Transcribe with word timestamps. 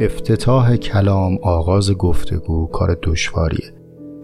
افتتاح 0.00 0.76
کلام 0.76 1.38
آغاز 1.42 1.92
گفتگو 1.92 2.66
کار 2.66 2.98
دشواریه. 3.02 3.72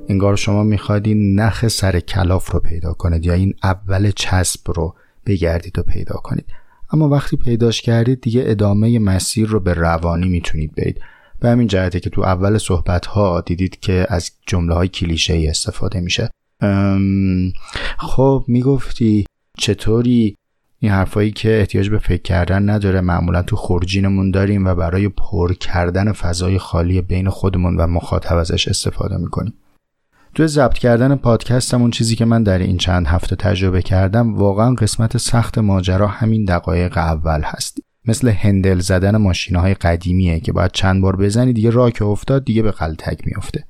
انگار 0.09 0.37
شما 0.37 0.63
می‌خواید 0.63 1.07
این 1.07 1.41
نخ 1.41 1.69
سر 1.69 2.01
کلاف 2.01 2.51
رو 2.51 2.61
پیدا 2.61 2.93
کنید 2.93 3.27
یا 3.27 3.33
این 3.33 3.55
اول 3.63 4.11
چسب 4.11 4.71
رو 4.71 4.95
بگردید 5.27 5.79
و 5.79 5.83
پیدا 5.83 6.15
کنید. 6.15 6.45
اما 6.91 7.09
وقتی 7.09 7.37
پیداش 7.37 7.83
کردید 7.83 8.21
دیگه 8.21 8.45
ادامه 8.47 8.99
مسیر 8.99 9.49
رو 9.49 9.61
به 9.61 9.75
روانی 9.75 10.29
می‌تونید 10.29 10.75
برید. 10.75 11.01
به 11.41 11.49
همین 11.49 11.67
جهته 11.67 12.01
که 12.01 12.11
تو 12.11 12.23
اول 12.23 12.59
صحبت 12.59 13.07
ها 13.07 13.41
دیدید 13.41 13.81
که 13.81 14.07
از 14.09 14.31
جمله 14.47 14.75
های 14.75 14.89
کلیشه 14.89 15.47
استفاده 15.49 16.01
میشه. 16.01 16.31
خب 17.99 18.45
می‌گفتی 18.49 19.27
چطوری 19.59 20.37
این 20.79 20.93
حرفایی 20.93 21.31
که 21.31 21.59
احتیاج 21.59 21.91
به 21.91 21.99
فکر 21.99 22.23
کردن 22.23 22.71
نداره. 22.71 23.01
معمولا 23.01 23.43
تو 23.43 23.57
خورجینمون 23.57 24.31
داریم 24.31 24.67
و 24.67 24.75
برای 24.75 25.09
پر 25.09 25.53
کردن 25.53 26.13
فضای 26.13 26.59
خالی 26.59 27.01
بین 27.01 27.31
خودمون 27.31 27.77
و 27.77 27.87
مخاطب 27.87 28.37
ازش 28.37 28.69
استفاده 28.69 29.17
می‌کنیم. 29.17 29.55
تو 30.35 30.47
ضبط 30.47 30.79
کردن 30.79 31.17
پادکستم 31.17 31.81
اون 31.81 31.91
چیزی 31.91 32.17
که 32.17 32.25
من 32.25 32.43
در 32.43 32.59
این 32.59 32.77
چند 32.77 33.07
هفته 33.07 33.37
تجربه 33.37 33.83
کردم 33.83 34.35
واقعا 34.35 34.75
قسمت 34.75 35.17
سخت 35.17 35.59
ماجرا 35.59 36.07
همین 36.07 36.45
دقایق 36.45 36.99
اول 36.99 37.41
هست. 37.45 37.79
مثل 38.05 38.29
هندل 38.29 38.79
زدن 38.79 39.17
ماشین 39.17 39.57
های 39.57 39.75
قدیمیه 39.75 40.41
که 40.41 40.53
باید 40.53 40.73
چند 40.73 41.03
بار 41.03 41.17
بزنی 41.17 41.53
دیگه 41.53 41.71
راه 41.71 41.91
که 41.91 42.05
افتاد 42.05 42.45
دیگه 42.45 42.63
به 42.63 42.71
قلتک 42.71 43.27
میافته. 43.27 43.65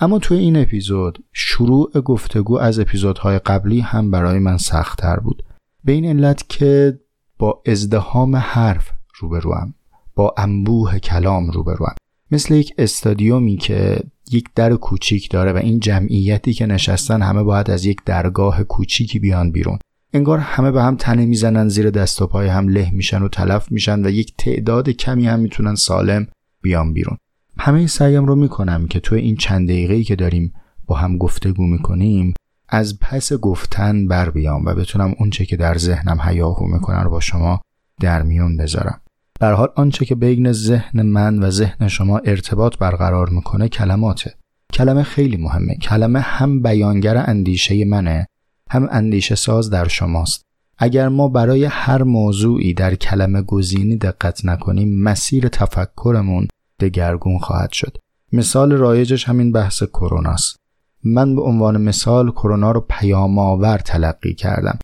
اما 0.00 0.18
توی 0.18 0.38
این 0.38 0.56
اپیزود 0.56 1.24
شروع 1.32 2.00
گفتگو 2.00 2.58
از 2.58 2.78
اپیزودهای 2.78 3.38
قبلی 3.38 3.80
هم 3.80 4.10
برای 4.10 4.38
من 4.38 4.56
سختتر 4.56 5.16
بود. 5.16 5.42
به 5.84 5.92
این 5.92 6.04
علت 6.04 6.48
که 6.48 7.00
با 7.38 7.62
ازدهام 7.66 8.36
حرف 8.36 8.90
روبروم 9.14 9.74
با 10.14 10.34
انبوه 10.38 10.98
کلام 10.98 11.50
روبروم 11.50 11.94
مثل 12.30 12.54
یک 12.54 12.74
استادیومی 12.78 13.56
که 13.56 14.00
یک 14.32 14.48
در 14.54 14.74
کوچیک 14.74 15.30
داره 15.30 15.52
و 15.52 15.56
این 15.56 15.80
جمعیتی 15.80 16.52
که 16.52 16.66
نشستن 16.66 17.22
همه 17.22 17.42
باید 17.42 17.70
از 17.70 17.84
یک 17.84 18.00
درگاه 18.04 18.64
کوچیکی 18.64 19.18
بیان 19.18 19.52
بیرون. 19.52 19.78
انگار 20.12 20.38
همه 20.38 20.70
به 20.70 20.82
هم 20.82 20.96
تنه 20.96 21.26
می‌زنن 21.26 21.68
زیر 21.68 21.90
دست 21.90 22.22
و 22.22 22.26
پای 22.26 22.48
هم 22.48 22.68
له 22.68 22.90
میشن 22.90 23.22
و 23.22 23.28
تلف 23.28 23.72
میشن 23.72 24.06
و 24.06 24.10
یک 24.10 24.34
تعداد 24.38 24.90
کمی 24.90 25.26
هم 25.26 25.40
می‌تونن 25.40 25.74
سالم 25.74 26.26
بیان 26.62 26.92
بیرون. 26.92 27.16
همه 27.58 27.86
سعیم 27.86 28.26
رو 28.26 28.34
می‌کنم 28.34 28.86
که 28.86 29.00
تو 29.00 29.14
این 29.14 29.36
چند 29.36 29.68
دقیقه 29.68 30.02
که 30.02 30.16
داریم 30.16 30.52
با 30.86 30.96
هم 30.96 31.18
گفتگو 31.18 31.66
می‌کنیم 31.66 32.34
از 32.68 32.98
پس 32.98 33.32
گفتن 33.32 34.08
بر 34.08 34.30
بیام 34.30 34.64
و 34.64 34.74
بتونم 34.74 35.14
اونچه 35.18 35.44
که 35.44 35.56
در 35.56 35.78
ذهنم 35.78 36.18
هیاهو 36.20 36.66
می‌کنه 36.66 37.02
رو 37.02 37.10
با 37.10 37.20
شما 37.20 37.60
در 38.00 38.22
میون 38.22 38.56
بذارم. 38.56 39.00
در 39.40 39.52
حال 39.52 39.68
آنچه 39.76 40.04
که 40.04 40.14
بین 40.14 40.52
ذهن 40.52 41.02
من 41.02 41.38
و 41.38 41.50
ذهن 41.50 41.88
شما 41.88 42.18
ارتباط 42.18 42.78
برقرار 42.78 43.28
می‌کنه 43.28 43.68
کلماته. 43.68 44.34
کلمه 44.72 45.02
خیلی 45.02 45.36
مهمه. 45.36 45.74
کلمه 45.74 46.20
هم 46.20 46.62
بیانگر 46.62 47.16
اندیشه 47.16 47.84
منه 47.84 48.26
هم 48.70 48.88
اندیشه 48.90 49.34
ساز 49.34 49.70
در 49.70 49.88
شماست. 49.88 50.44
اگر 50.78 51.08
ما 51.08 51.28
برای 51.28 51.64
هر 51.64 52.02
موضوعی 52.02 52.74
در 52.74 52.94
کلمه 52.94 53.42
گزینی 53.42 53.96
دقت 53.96 54.44
نکنیم 54.44 55.02
مسیر 55.02 55.48
تفکرمون 55.48 56.48
دگرگون 56.80 57.38
خواهد 57.38 57.72
شد. 57.72 57.96
مثال 58.32 58.72
رایجش 58.72 59.28
همین 59.28 59.52
بحث 59.52 59.82
کروناست 59.82 60.56
من 61.04 61.34
به 61.34 61.42
عنوان 61.42 61.80
مثال 61.80 62.30
کرونا 62.30 62.72
رو 62.72 62.86
پیام 62.88 63.38
آور 63.38 63.78
تلقی 63.78 64.34
کردم 64.34 64.78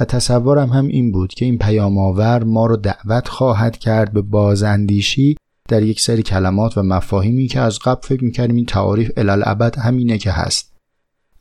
و 0.00 0.04
تصورم 0.04 0.68
هم 0.68 0.86
این 0.86 1.12
بود 1.12 1.34
که 1.34 1.44
این 1.44 1.58
پیام 1.58 1.98
آور 1.98 2.44
ما 2.44 2.66
رو 2.66 2.76
دعوت 2.76 3.28
خواهد 3.28 3.78
کرد 3.78 4.12
به 4.12 4.22
بازاندیشی 4.22 5.36
در 5.68 5.82
یک 5.82 6.00
سری 6.00 6.22
کلمات 6.22 6.78
و 6.78 6.82
مفاهیمی 6.82 7.46
که 7.46 7.60
از 7.60 7.78
قبل 7.78 8.00
فکر 8.02 8.24
می‌کردیم 8.24 8.56
این 8.56 8.66
تعاریف 8.66 9.10
الالعبد 9.16 9.78
همینه 9.78 10.18
که 10.18 10.30
هست. 10.30 10.72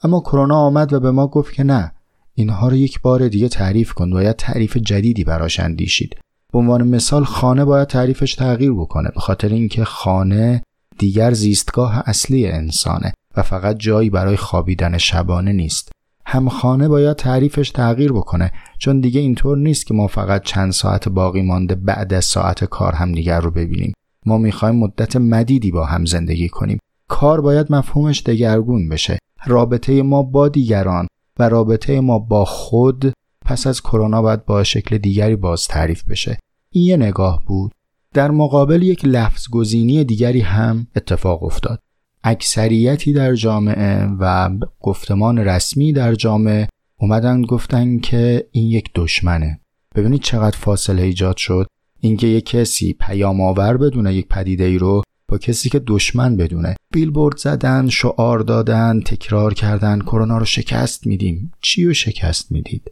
اما 0.04 0.20
کرونا 0.20 0.58
آمد 0.58 0.94
و 0.94 1.00
به 1.00 1.12
ما 1.12 1.28
گفت 1.28 1.54
که 1.54 1.64
نه 1.64 1.92
اینها 2.36 2.68
رو 2.68 2.76
یک 2.76 3.02
بار 3.02 3.28
دیگه 3.28 3.50
تعریف 3.50 3.94
کن 3.94 4.10
باید 4.10 4.36
تعریف 4.36 4.78
جدیدی 4.78 5.24
براش 5.24 5.60
اندیشید. 5.60 6.16
به 6.54 6.60
عنوان 6.60 6.88
مثال 6.88 7.24
خانه 7.24 7.66
باید 7.66 7.88
تعریفش 7.88 8.36
تغییر 8.36 8.74
بکنه 8.74 9.10
به 9.16 9.20
خاطر 9.20 9.50
اینکه 9.50 9.84
خانه 9.86 10.64
دیگر 10.98 11.34
زیستگاه 11.34 12.04
اصلی 12.06 12.48
انسانه. 12.48 13.14
فقط 13.42 13.78
جایی 13.78 14.10
برای 14.10 14.38
خوابیدن 14.38 14.98
شبانه 14.98 15.54
نیست. 15.54 15.92
هم 16.26 16.50
خانه 16.50 16.88
باید 16.88 17.18
تعریفش 17.18 17.70
تغییر 17.70 18.12
بکنه 18.12 18.52
چون 18.78 19.00
دیگه 19.00 19.22
اینطور 19.22 19.58
نیست 19.58 19.86
که 19.86 19.94
ما 19.94 20.08
فقط 20.08 20.44
چند 20.44 20.72
ساعت 20.72 21.10
باقی 21.10 21.42
مانده 21.42 21.76
بعد 21.76 22.14
از 22.14 22.26
ساعت 22.26 22.66
کار 22.66 22.94
هم 22.94 23.12
دیگر 23.12 23.40
رو 23.40 23.52
ببینیم. 23.52 23.94
ما 24.26 24.38
می‌خوایم 24.38 24.76
مدت 24.76 25.16
مدیدی 25.16 25.72
با 25.72 25.86
هم 25.86 26.06
زندگی 26.06 26.50
کنیم. 26.50 26.80
کار 27.08 27.42
باید 27.42 27.72
مفهومش 27.72 28.24
دگرگون 28.24 28.90
بشه. 28.90 29.18
رابطه 29.46 30.02
ما 30.02 30.24
با 30.24 30.50
دیگران 30.50 31.08
و 31.40 31.50
رابطه 31.50 32.00
ما 32.00 32.20
با 32.20 32.46
خود 32.46 33.14
پس 33.46 33.68
از 33.68 33.82
کرونا 33.82 34.22
باید 34.22 34.46
با 34.46 34.64
شکل 34.64 34.98
دیگری 34.98 35.36
باز 35.36 35.68
تعریف 35.68 36.04
بشه. 36.04 36.38
این 36.72 36.86
یه 36.86 36.98
نگاه 36.98 37.44
بود. 37.46 37.72
در 38.14 38.32
مقابل 38.32 38.82
یک 38.82 39.06
لفظ 39.06 39.50
گزینی 39.52 40.04
دیگری 40.04 40.42
هم 40.42 40.88
اتفاق 40.96 41.44
افتاد. 41.44 41.80
اکثریتی 42.24 43.14
در 43.14 43.36
جامعه 43.36 44.06
و 44.20 44.50
گفتمان 44.82 45.38
رسمی 45.38 45.94
در 45.94 46.16
جامعه 46.16 46.68
اومدن 46.98 47.42
گفتن 47.42 48.00
که 48.00 48.48
این 48.52 48.68
یک 48.68 48.90
دشمنه. 48.96 49.60
ببینید 49.96 50.22
چقدر 50.22 50.58
فاصله 50.58 51.02
ایجاد 51.02 51.38
شد. 51.38 51.68
اینکه 52.00 52.28
یک 52.28 52.46
کسی 52.46 52.94
پیام 52.94 53.42
آور 53.42 53.78
بدونه 53.78 54.14
یک 54.14 54.28
پدیده 54.28 54.64
ای 54.64 54.78
رو 54.78 55.04
با 55.28 55.38
کسی 55.38 55.70
که 55.70 55.82
دشمن 55.88 56.38
بدونه. 56.38 56.76
بیلبورد 56.94 57.38
زدن 57.38 57.90
شعار 57.90 58.40
دادن 58.40 59.02
تکرار 59.02 59.54
کردن 59.54 60.00
کرونا 60.00 60.38
رو 60.38 60.46
شکست 60.46 61.08
میدیم. 61.08 61.52
چی 61.62 61.86
رو 61.86 61.94
شکست 61.94 62.52
می‌دید؟ 62.52 62.92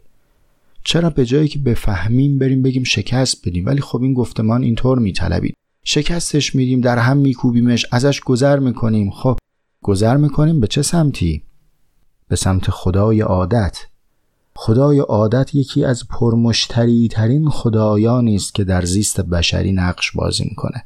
چرا 0.84 1.10
به 1.10 1.26
جایی 1.26 1.48
که 1.48 1.58
بفهمیم 1.58 2.38
بریم 2.38 2.62
بگیم 2.62 2.84
شکست 2.84 3.48
بدیم؟ 3.48 3.66
ولی 3.66 3.80
خب 3.80 4.02
این 4.02 4.14
گفتمان 4.14 4.62
اینطور 4.62 4.98
میطلبید. 4.98 5.54
شکستش 5.90 6.54
میدیم 6.54 6.80
در 6.80 6.98
هم 6.98 7.16
میکوبیمش 7.16 7.86
ازش 7.92 8.20
گذر 8.20 8.58
می‌کنیم. 8.58 9.10
خب 9.10 9.38
گذر 9.82 10.16
می‌کنیم 10.16 10.60
به 10.60 10.66
چه 10.66 10.82
سمتی؟ 10.82 11.42
به 12.28 12.36
سمت 12.36 12.70
خدای 12.70 13.20
عادت. 13.20 13.86
خدای 14.54 14.98
عادت 14.98 15.54
یکی 15.54 15.84
از 15.84 16.08
پرمشتری 16.08 17.08
ترین 17.08 17.48
خدایانی 17.48 18.34
است 18.36 18.54
که 18.54 18.64
در 18.64 18.84
زیست 18.84 19.20
بشری 19.20 19.72
نقش 19.72 20.12
بازی 20.12 20.44
می‌کنه. 20.44 20.84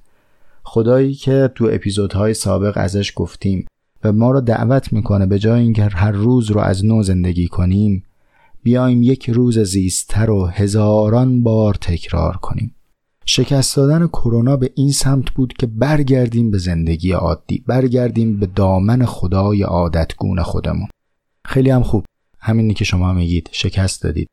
خدایی 0.62 1.14
که 1.14 1.50
تو 1.54 1.68
اپیزودهای 1.72 2.34
سابق 2.34 2.72
ازش 2.77 3.12
گفتیم 3.16 3.66
و 4.04 4.12
ما 4.12 4.30
رو 4.30 4.41
دعوت 4.41 4.92
می‌کنه 4.92 5.27
به 5.27 5.38
جای 5.38 5.62
اینکه 5.62 5.84
هر 5.84 6.12
روز 6.12 6.50
رو 6.50 6.60
از 6.60 6.84
نو 6.84 7.03
زندگی 7.03 7.48
کنیم 7.48 8.04
بیایم 8.62 9.03
یک 9.03 9.30
روز 9.30 9.59
زیستتر 9.59 10.27
رو 10.27 10.47
هزاران 10.47 11.42
بار 11.42 11.74
تکرار 11.74 12.36
کنیم. 12.36 12.74
شکست 13.27 13.77
دادن 13.77 14.07
کرونا 14.07 14.57
به 14.57 14.71
این 14.77 14.92
سمت 14.92 15.30
بود 15.30 15.53
که 15.53 15.66
برگردیم 15.66 16.51
به 16.51 16.59
زندگی 16.59 17.13
عادی 17.13 17.65
برگردیم 17.66 18.41
به 18.41 18.47
دامن 18.47 19.04
خدای 19.04 19.63
عادتگون 19.63 20.42
خودمون. 20.42 20.89
خیلی 21.45 21.71
هم 21.71 21.83
خوب. 21.83 22.04
همینی 22.39 22.74
که 22.74 22.84
شما 22.84 23.13
میگید 23.13 23.48
شکست 23.53 24.03
دادید. 24.03 24.28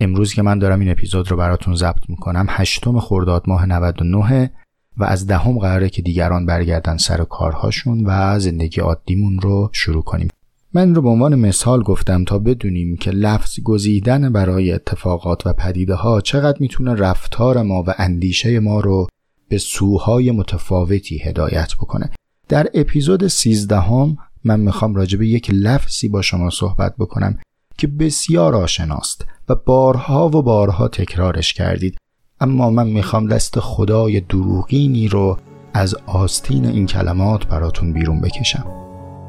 امروز 0.00 0.34
که 0.34 0.42
من 0.42 0.58
دارم 0.58 0.80
این 0.80 0.90
اپیزود 0.90 1.30
رو 1.30 1.36
براتون 1.36 1.74
ضبط 1.74 2.08
می‌کنم 2.08 2.46
هشتم 2.48 3.00
خرداد 3.00 3.44
ماه 3.46 3.66
99 3.66 4.50
و 4.96 5.04
از 5.04 5.26
دهم 5.26 5.58
قراره 5.58 5.88
که 5.88 6.02
دیگران 6.02 6.46
برگردن 6.46 6.96
سر 6.96 7.24
کارهاشون 7.24 8.02
و 8.06 8.38
زندگی 8.38 8.80
عادیمون 8.80 9.40
رو 9.40 9.70
شروع 9.72 10.02
کنیم. 10.02 10.28
من 10.74 10.94
رو 10.94 11.02
به 11.02 11.08
عنوان 11.08 11.34
مثال 11.34 11.82
گفتم 11.82 12.24
تا 12.24 12.38
بدونیم 12.38 12.96
که 12.96 13.10
لفظ 13.10 13.60
گزیدن 13.60 14.32
برای 14.32 14.72
اتفاقات 14.72 15.46
و 15.46 15.52
پدیده 15.52 15.94
ها 15.94 16.20
چقدر 16.20 16.56
می‌تونه 16.60 16.94
رفتار 16.94 17.62
ما 17.62 17.84
و 17.86 17.94
اندیشه 17.98 18.60
ما 18.60 18.80
رو 18.80 19.06
به 19.48 19.58
سوهای 19.58 20.30
متفاوتی 20.30 21.18
هدایت 21.18 21.74
بکنه. 21.74 22.10
در 22.48 22.66
اپیزود 22.74 23.26
13 23.26 23.80
هم 23.80 24.16
من 24.44 24.60
می‌خوام 24.60 24.94
راجع 24.94 25.18
به 25.18 25.26
یک 25.26 25.50
لفظی 25.52 26.08
با 26.08 26.22
شما 26.22 26.50
صحبت 26.50 26.94
بکنم 26.98 27.38
که 27.78 27.86
بسیار 27.86 28.54
آشناست 28.54 29.24
و 29.48 29.54
بارها 29.54 30.28
و 30.28 30.42
بارها 30.42 30.88
تکرارش 30.88 31.52
کردید. 31.52 31.98
اما 32.40 32.70
من 32.70 32.86
می‌خوام 32.86 33.28
دست 33.28 33.60
خدای 33.60 34.20
دروغینی 34.20 35.08
رو 35.08 35.38
از 35.74 35.94
آستین 36.06 36.66
این 36.66 36.86
کلمات 36.86 37.46
براتون 37.46 37.92
بیرون 37.92 38.20
بکشم. 38.20 38.85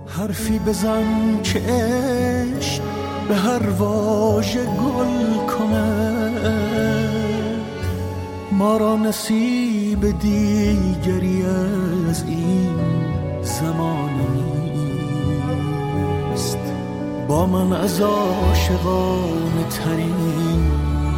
حرفی 0.07 0.59
بزن 0.59 1.42
که 1.44 1.62
به 3.30 3.36
هر 3.36 3.69
واژه 3.69 4.65
گل 4.65 5.45
کنه. 5.48 6.07
ما 8.51 8.77
را 8.77 8.95
نصیب 8.95 10.19
دیگری 10.19 11.44
از 12.09 12.24
این 12.27 12.75
زمان 13.42 14.09
نیست. 16.31 16.57
با 17.27 17.45
من 17.45 17.74
از 17.74 18.01
عاشقان 18.01 19.65
ترین 19.69 20.71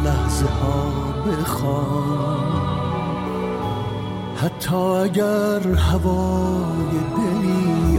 لحظه 0.04 0.46
ها 0.46 0.92
بخوان. 1.30 2.60
حتی 4.36 4.76
اگر 4.76 5.68
هوای 5.76 6.90
دلی 7.16 7.98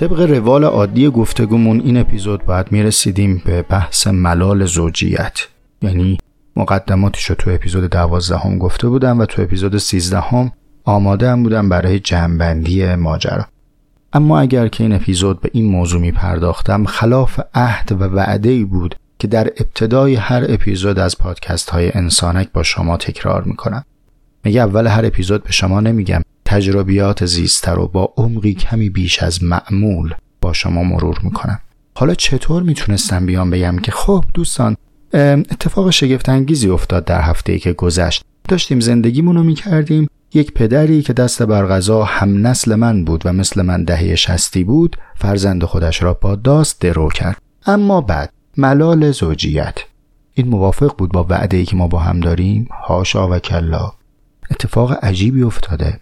طبق 0.00 0.20
روال 0.20 0.64
عادی 0.64 1.10
گفتگومون 1.10 1.80
این 1.80 1.96
اپیزود 1.96 2.44
باید 2.44 2.72
می‌رسیدیم 2.72 3.42
به 3.44 3.62
بحث 3.62 4.06
ملال 4.06 4.64
زوجیت. 4.64 5.38
یعنی 5.82 6.18
مقدماتش 6.56 7.24
رو 7.24 7.36
تو 7.36 7.50
اپیزود 7.50 7.90
دوازدهم 7.90 8.58
گفته 8.58 8.88
بودم 8.88 9.18
و 9.18 9.26
تو 9.26 9.42
اپیزود 9.42 9.78
سیزدهم 9.78 10.52
آماده 10.84 11.30
هم 11.30 11.42
بودم 11.42 11.68
برای 11.68 12.00
جمعبندی 12.00 12.94
ماجرا. 12.94 13.46
اما 14.12 14.40
اگر 14.40 14.68
که 14.68 14.84
این 14.84 14.92
اپیزود 14.92 15.40
به 15.40 15.50
این 15.52 15.70
موضوع 15.70 16.00
می 16.00 16.12
پرداختم 16.12 16.84
خلاف 16.84 17.40
عهد 17.54 17.92
و 17.92 18.04
وعده 18.04 18.48
ای 18.48 18.64
بود 18.64 18.94
که 19.18 19.28
در 19.28 19.44
ابتدای 19.46 20.14
هر 20.14 20.44
اپیزود 20.48 20.98
از 20.98 21.18
پادکست 21.18 21.70
های 21.70 21.90
انسانک 21.94 22.52
با 22.52 22.62
شما 22.62 22.96
تکرار 22.96 23.42
می 23.42 23.56
کنم. 23.56 23.84
میگه 24.44 24.60
اول 24.60 24.86
هر 24.86 25.06
اپیزود 25.06 25.44
به 25.44 25.52
شما 25.52 25.80
نمیگم. 25.80 26.22
تجربیات 26.50 27.26
زیسته 27.26 27.70
رو 27.70 27.88
با 27.88 28.12
عمقی 28.16 28.54
کمی 28.54 28.90
بیش 28.90 29.22
از 29.22 29.42
معمول 29.42 30.14
با 30.40 30.52
شما 30.52 30.82
مرور 30.82 31.20
می‌کنم. 31.22 31.60
حالا 31.94 32.14
چطور 32.14 32.62
می‌تونستم 32.62 33.26
بیام 33.26 33.50
بگم 33.50 33.78
که 33.78 33.92
خب 33.92 34.24
دوستان 34.34 34.76
اتفاق 35.14 35.90
شگفت 35.90 36.28
انگیزی 36.28 36.68
افتاد 36.68 37.04
در 37.04 37.20
هفته 37.20 37.52
ای 37.52 37.58
که 37.58 37.72
گذشت. 37.72 38.24
داشتیم 38.48 38.80
زندگیمون 38.80 39.36
رو 39.36 39.42
می‌کردیم. 39.42 40.08
یک 40.34 40.52
پدری 40.52 41.02
که 41.02 41.12
دست 41.12 41.42
بر 41.42 41.66
غذا 41.66 42.04
هم 42.04 42.46
نسل 42.46 42.74
من 42.74 43.04
بود 43.04 43.22
و 43.24 43.32
مثل 43.32 43.62
من 43.62 43.84
دهه 43.84 44.14
شستی 44.14 44.64
بود 44.64 44.96
فرزند 45.16 45.64
خودش 45.64 46.02
را 46.02 46.14
با 46.14 46.36
داست 46.36 46.80
درو 46.80 47.08
کرد. 47.08 47.42
اما 47.66 48.00
بعد 48.00 48.32
ملال 48.56 49.10
زوجیت. 49.10 49.78
این 50.34 50.48
موافق 50.48 50.96
بود 50.98 51.12
با 51.12 51.26
وعده 51.28 51.56
ای 51.56 51.64
که 51.64 51.76
ما 51.76 51.88
با 51.88 51.98
هم 51.98 52.20
داریم؟ 52.20 52.68
هاشا 52.88 53.28
و 53.28 53.38
کلا. 53.38 53.92
اتفاق 54.50 55.04
عجیبی 55.04 55.42
افتاده. 55.42 56.00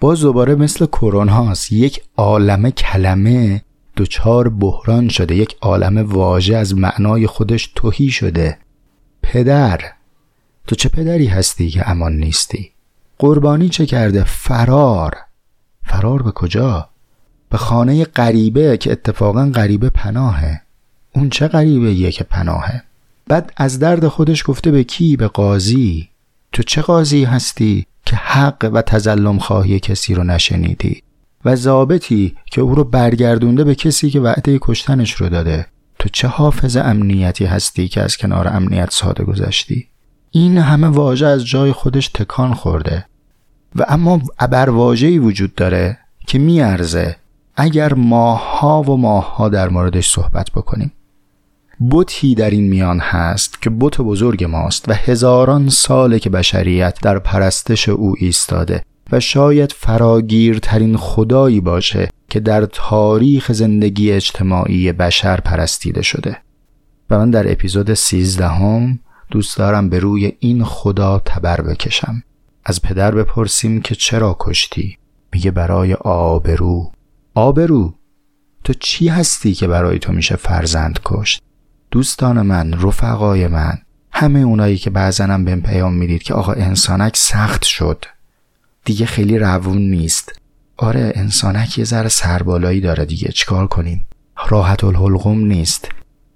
باز 0.00 0.20
دوباره 0.20 0.54
مثل 0.54 0.86
کرونا 0.86 1.54
یک 1.70 2.02
عالم 2.16 2.70
کلمه 2.70 3.62
دچار 3.96 4.48
بحران 4.48 5.08
شده. 5.08 5.36
یک 5.36 5.56
عالم 5.60 5.98
واژه 5.98 6.56
از 6.56 6.74
معنای 6.74 7.26
خودش 7.26 7.72
توهی 7.74 8.08
شده. 8.08 8.58
پدر 9.22 9.80
تو 10.66 10.76
چه 10.76 10.88
پدری 10.88 11.26
هستی 11.26 11.70
که 11.70 11.90
امان 11.90 12.12
نیستی؟ 12.12 12.70
قربانی 13.18 13.68
چه 13.68 13.86
کرده؟ 13.86 14.24
فرار. 14.24 15.16
فرار 15.84 16.22
به 16.22 16.30
کجا؟ 16.30 16.88
به 17.50 17.58
خانه 17.58 18.04
غریبه 18.04 18.76
که 18.76 18.92
اتفاقا 18.92 19.50
غریبه 19.54 19.90
پناهه. 19.90 20.60
اون 21.14 21.30
چه 21.30 21.48
غریبه 21.48 21.92
یه 21.92 22.12
که 22.12 22.24
پناهه؟ 22.24 22.82
بعد 23.28 23.52
از 23.56 23.78
درد 23.78 24.08
خودش 24.08 24.42
گفته 24.46 24.70
به 24.70 24.84
کی؟ 24.84 25.16
به 25.16 25.28
قاضی. 25.28 26.08
تو 26.52 26.62
چه 26.62 26.82
قاضی 26.82 27.24
هستی 27.24 27.86
که 28.06 28.16
حق 28.16 28.70
و 28.72 28.82
تظلم 28.82 29.38
خواهی 29.38 29.80
کسی 29.80 30.14
رو 30.14 30.24
نشنیدی 30.24 31.02
و 31.44 31.56
ضابطی 31.56 32.36
که 32.50 32.60
او 32.60 32.74
رو 32.74 32.84
برگردونده 32.84 33.64
به 33.64 33.74
کسی 33.74 34.10
که 34.10 34.20
وعده 34.20 34.58
کشتنش 34.62 35.12
رو 35.12 35.28
داده؟ 35.28 35.66
تو 35.98 36.08
چه 36.08 36.28
حافظ 36.28 36.76
امنیتی 36.76 37.44
هستی 37.44 37.88
که 37.88 38.00
از 38.00 38.16
کنار 38.16 38.48
امنیت 38.48 38.90
ساده 38.90 39.24
گذشتی؟ 39.24 39.88
این 40.30 40.58
همه 40.58 40.86
واژه 40.86 41.26
از 41.26 41.46
جای 41.46 41.72
خودش 41.72 42.08
تکان 42.08 42.54
خورده 42.54 43.06
و 43.76 43.86
اما 43.88 44.20
ابرواژه‌ای 44.38 45.18
وجود 45.18 45.54
داره 45.54 45.98
که 46.26 46.38
میارزه 46.38 47.16
اگر 47.56 47.94
ماها 47.94 48.82
و 48.82 48.96
ماها 48.96 49.48
در 49.48 49.68
موردش 49.68 50.10
صحبت 50.10 50.50
بکنیم. 50.50 50.92
بوتی 51.82 52.34
در 52.34 52.50
این 52.50 52.68
میان 52.68 53.00
هست 53.00 53.62
که 53.62 53.70
بت 53.70 54.00
بزرگ 54.00 54.44
ماست 54.44 54.88
و 54.88 54.92
هزاران 54.92 55.68
ساله 55.68 56.18
که 56.18 56.30
بشریت 56.30 56.98
در 57.02 57.18
پرستش 57.18 57.88
او 57.88 58.14
ایستاده 58.18 58.82
و 59.12 59.20
شاید 59.20 59.72
فراگیرترین 59.72 60.96
خدایی 60.96 61.60
باشه 61.60 62.08
که 62.28 62.40
در 62.40 62.66
تاریخ 62.66 63.52
زندگی 63.52 64.12
اجتماعی 64.12 64.92
بشر 64.92 65.40
پرستیده 65.40 66.02
شده. 66.02 66.36
و 67.10 67.18
من 67.18 67.30
در 67.30 67.52
اپیزود 67.52 67.94
سیزدهم 67.94 68.98
دوست 69.30 69.58
دارم 69.58 69.88
به 69.88 69.98
روی 69.98 70.32
این 70.38 70.64
خدا 70.64 71.22
تبر 71.24 71.60
بکشم. 71.60 72.22
از 72.64 72.82
پدر 72.82 73.14
بپرسیم 73.14 73.80
که 73.80 73.94
چرا 73.94 74.36
کشتی؟ 74.40 74.98
میگه 75.32 75.50
برای 75.50 75.94
آبرو. 75.94 76.92
آبرو 77.34 77.94
تو 78.64 78.72
چی 78.80 79.08
هستی 79.08 79.54
که 79.54 79.66
برای 79.66 79.98
تو 79.98 80.12
میشه 80.12 80.36
فرزند 80.36 81.00
کشت؟ 81.04 81.42
دوستان 81.90 82.42
من 82.42 82.72
رفقای 82.72 83.46
من 83.46 83.78
همه 84.12 84.38
اونایی 84.38 84.78
که 84.78 84.90
بعضنم 84.90 85.44
بهم 85.44 85.62
پیام 85.62 85.94
می‌دید 85.94 86.22
که 86.22 86.34
آقا 86.34 86.52
انسانک 86.52 87.16
سخت 87.16 87.64
شد. 87.64 88.04
دیگه 88.84 89.06
خیلی 89.06 89.38
روون 89.38 89.82
نیست. 89.82 90.32
آره 90.76 91.12
انسانک 91.14 91.78
یه 91.78 91.84
ذره 91.84 92.08
سربالایی 92.08 92.80
داره 92.80 93.04
دیگه 93.04 93.28
چیکار 93.28 93.66
کنیم؟ 93.66 94.06
راحت 94.48 94.84
الحلقوم 94.84 95.38
نیست. 95.38 95.88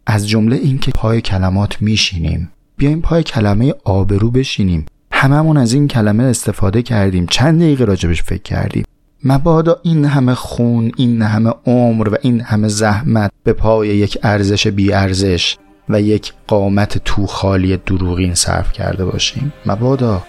از 0.06 0.28
جمله 0.28 0.56
اینکه 0.56 0.90
پای 0.90 1.20
کلمات 1.20 1.82
میشینیم. 1.82 2.50
بیایم 2.76 3.00
پای 3.00 3.22
کلمه 3.22 3.74
آبرو 3.84 4.30
بشینیم. 4.30 4.86
هممون 5.12 5.56
از 5.56 5.72
این 5.72 5.88
کلمه 5.88 6.24
استفاده 6.24 6.82
کردیم. 6.82 7.26
چند 7.26 7.60
دقیقه 7.60 7.84
راجبش 7.84 8.22
فکر 8.22 8.42
کردیم. 8.42 8.84
مبادا 9.24 9.76
این 9.82 10.04
همه 10.04 10.34
خون 10.34 10.92
این 10.96 11.22
همه 11.22 11.54
عمر 11.66 12.08
و 12.08 12.16
این 12.22 12.40
همه 12.40 12.68
زحمت 12.68 13.30
به 13.44 13.52
پای 13.52 13.88
یک 13.88 14.18
ارزش 14.22 14.66
بی 14.66 14.92
ارزش 14.92 15.56
و 15.88 16.00
یک 16.00 16.32
قامت 16.46 16.98
تو 16.98 17.26
خالی 17.26 17.76
دروغین 17.76 18.34
صرف 18.34 18.72
کرده 18.72 19.04
باشیم؟ 19.04 19.52
مبادا. 19.66 20.22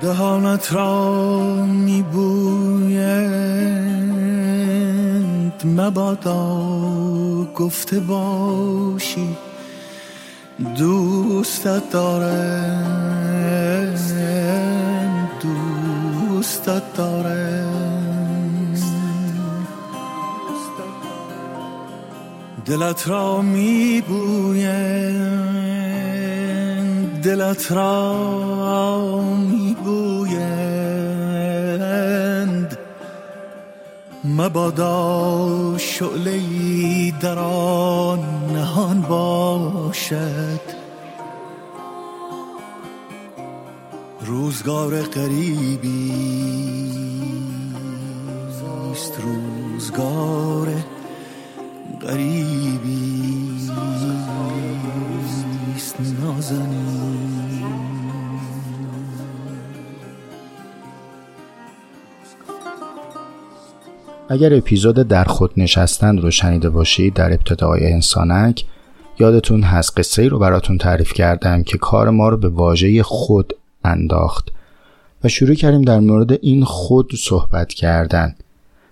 دهانت 0.00 0.72
را 0.72 1.66
میبویند. 1.66 3.30
مبادا 5.64 6.66
گفته 7.56 8.00
باشی 8.00 9.28
دوستت 10.76 11.90
دارم 11.90 12.90
دوستت 15.42 16.82
دارم. 16.96 17.69
دلت 22.70 23.08
را 23.08 23.42
میبویند 23.42 24.70
دلت 27.22 27.72
را 27.72 29.20
میبویند 29.34 30.40
مبادا 34.24 35.78
شعله 35.78 36.40
در 37.20 37.38
آن 37.38 38.18
نهان 38.52 39.00
باشد. 39.00 40.60
روزگار 44.20 45.02
قریبی 45.02 46.12
است 48.92 49.12
روزگار 49.20 50.68
نازنین. 56.22 56.90
اگر 64.28 64.54
اپیزود 64.54 64.94
در 64.94 65.24
خود 65.24 65.52
نشستند 65.56 66.20
رو 66.20 66.30
شنیده 66.30 66.70
باشید 66.70 67.14
در 67.14 67.32
ابتدای 67.32 67.92
انسانک 67.92 68.64
یادتون 69.18 69.62
هست 69.62 69.98
قصه 69.98 70.22
ای 70.22 70.28
رو 70.28 70.38
براتون 70.38 70.78
تعریف 70.78 71.12
کردم 71.12 71.62
که 71.62 71.78
کار 71.78 72.10
ما 72.10 72.28
رو 72.28 72.36
به 72.36 72.48
واژه 72.48 73.02
خود 73.02 73.52
انداخت 73.84 74.48
و 75.24 75.28
شروع 75.28 75.54
کردیم 75.54 75.82
در 75.82 76.00
مورد 76.00 76.32
این 76.32 76.64
خود 76.64 77.12
صحبت 77.16 77.68
کردن. 77.68 78.34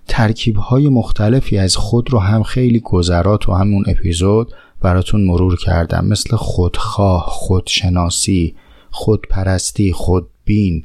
ترکیب 0.09 0.57
های 0.57 0.89
مختلفی 0.89 1.59
از 1.59 1.77
خود 1.77 2.13
رو 2.13 2.19
هم 2.19 2.43
خیلی 2.43 2.81
گذرات 2.81 3.49
و 3.49 3.53
همون 3.53 3.85
اپیزود 3.87 4.53
براتون 4.83 5.25
مرور 5.25 5.57
کردم. 5.57 6.07
مثل 6.07 6.37
خودخواه، 6.37 7.25
خودشناسی، 7.29 8.55
خودپرستی، 8.91 9.93
خودبین، 9.93 10.85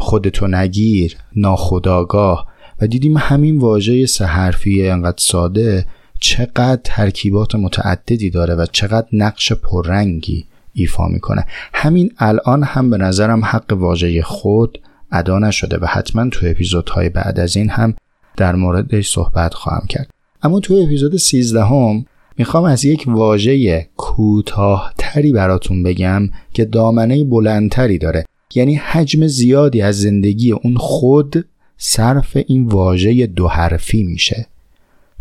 خودتو 0.00 0.46
نگیر، 0.46 1.16
ناخداگاه 1.36 2.46
و 2.80 2.86
دیدیم 2.86 3.16
همین 3.16 3.58
واژه 3.58 4.06
سه 4.06 4.24
حرفی 4.24 4.88
انقدر 4.88 5.18
ساده 5.18 5.86
چقدر 6.20 6.80
ترکیبات 6.84 7.54
متعددی 7.54 8.30
داره 8.30 8.54
و 8.54 8.66
چقدر 8.72 9.06
نقش 9.12 9.52
پررنگی 9.52 10.46
ایفا 10.72 11.08
می‌کنه. 11.08 11.44
همین 11.74 12.12
الان 12.18 12.62
هم 12.62 12.90
به 12.90 12.96
نظرم 12.96 13.44
حق 13.44 13.72
واژه 13.72 14.22
خود 14.22 14.78
ادا 15.12 15.38
نشده 15.38 15.78
و 15.78 15.86
حتما 15.86 16.28
تو 16.28 16.46
اپیزودهای 16.46 17.08
بعد 17.08 17.40
از 17.40 17.56
این 17.56 17.70
هم 17.70 17.94
در 18.36 18.54
موردش 18.54 19.10
صحبت 19.10 19.54
خواهم 19.54 19.86
کرد. 19.88 20.10
اما 20.42 20.60
تو 20.60 20.74
اپیزود 20.74 21.16
13 21.16 21.64
هم 21.64 22.04
می‌خوام 22.38 22.64
از 22.64 22.84
یک 22.84 23.04
واژه 23.06 23.88
کوتاهتری 23.96 25.32
براتون 25.32 25.82
بگم 25.82 26.28
که 26.54 26.64
دامنه 26.64 27.24
بلندتری 27.24 27.98
داره. 27.98 28.24
یعنی 28.54 28.74
حجم 28.74 29.26
زیادی 29.26 29.82
از 29.82 30.00
زندگی 30.00 30.52
اون 30.52 30.76
خود 30.76 31.44
صرف 31.76 32.36
این 32.46 32.66
واژه 32.66 33.26
دو 33.26 33.48
حرفی 33.48 34.02
میشه. 34.02 34.46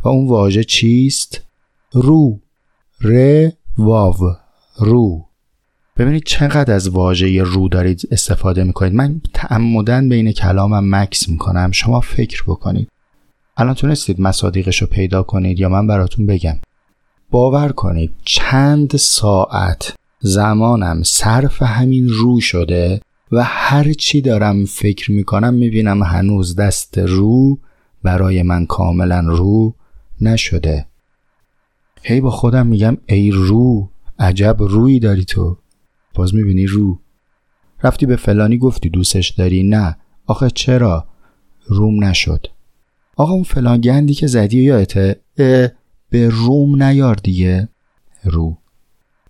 و 0.04 0.08
اون 0.08 0.28
واژه 0.28 0.64
چیست؟ 0.64 1.42
رو. 1.94 2.40
ر. 3.02 3.50
واو. 3.78 4.16
رو. 4.78 5.31
ببینید 6.02 6.24
چقدر 6.26 6.74
از 6.74 6.90
واژه 6.90 7.44
رو 7.44 7.68
دارید 7.68 8.08
استفاده 8.12 8.64
می‌کنید. 8.64 8.94
من 8.94 9.22
تعمدن 9.34 10.10
بین 10.10 10.32
کلامم 10.32 10.96
مکس 10.96 11.30
می‌کنم. 11.30 11.72
شما 11.72 12.00
فکر 12.00 12.44
بکنید. 12.48 12.90
الان 13.58 13.74
تونستید 13.74 14.22
مصادیقش 14.22 14.82
رو 14.82 14.88
پیدا 14.88 15.24
کنید 15.24 15.60
یا 15.60 15.70
من 15.70 15.88
براتون 15.88 16.26
بگم. 16.26 16.56
باور 17.30 17.72
کنید 17.72 18.12
چند 18.26 18.96
ساعت 18.96 19.96
زمانم 20.20 21.04
صرف 21.04 21.62
همین 21.62 22.10
رو 22.10 22.40
شده 22.40 23.02
و 23.32 23.44
هر 23.44 23.94
چی 23.94 24.22
دارم 24.22 24.66
فکر 24.66 25.12
می‌کنم 25.12 25.54
می‌بینم 25.54 26.04
هنوز 26.04 26.56
دست 26.56 26.98
رو 26.98 27.58
برای 28.04 28.44
من 28.44 28.66
کاملا 28.66 29.20
رو 29.20 29.74
نشده. 30.22 30.86
هی 32.04 32.22
با 32.22 32.32
خودم 32.32 32.68
میگم 32.68 32.98
ای 33.06 33.32
رو 33.32 33.90
عجب 34.20 34.56
روی 34.60 35.00
داری 35.00 35.26
تو. 35.26 35.58
باز 36.14 36.36
می‌بینی 36.36 36.66
رو. 36.66 37.00
رفتی 37.84 38.06
به 38.06 38.16
فلانی 38.16 38.58
گفتی 38.58 38.90
دوستش 38.90 39.30
داری؟ 39.30 39.64
نه. 39.64 39.98
آخه 40.28 40.50
چرا؟ 40.50 41.06
روم 41.66 42.04
نشد. 42.04 42.48
آقا 43.16 43.34
اون 43.34 43.44
فلان 43.44 43.82
گندی 43.82 44.14
که 44.14 44.28
زدی 44.28 44.64
یادته 44.64 45.20
به 46.10 46.30
روم 46.30 46.84
نیار 46.84 47.16
دیگه. 47.16 47.70
رو. 48.24 48.58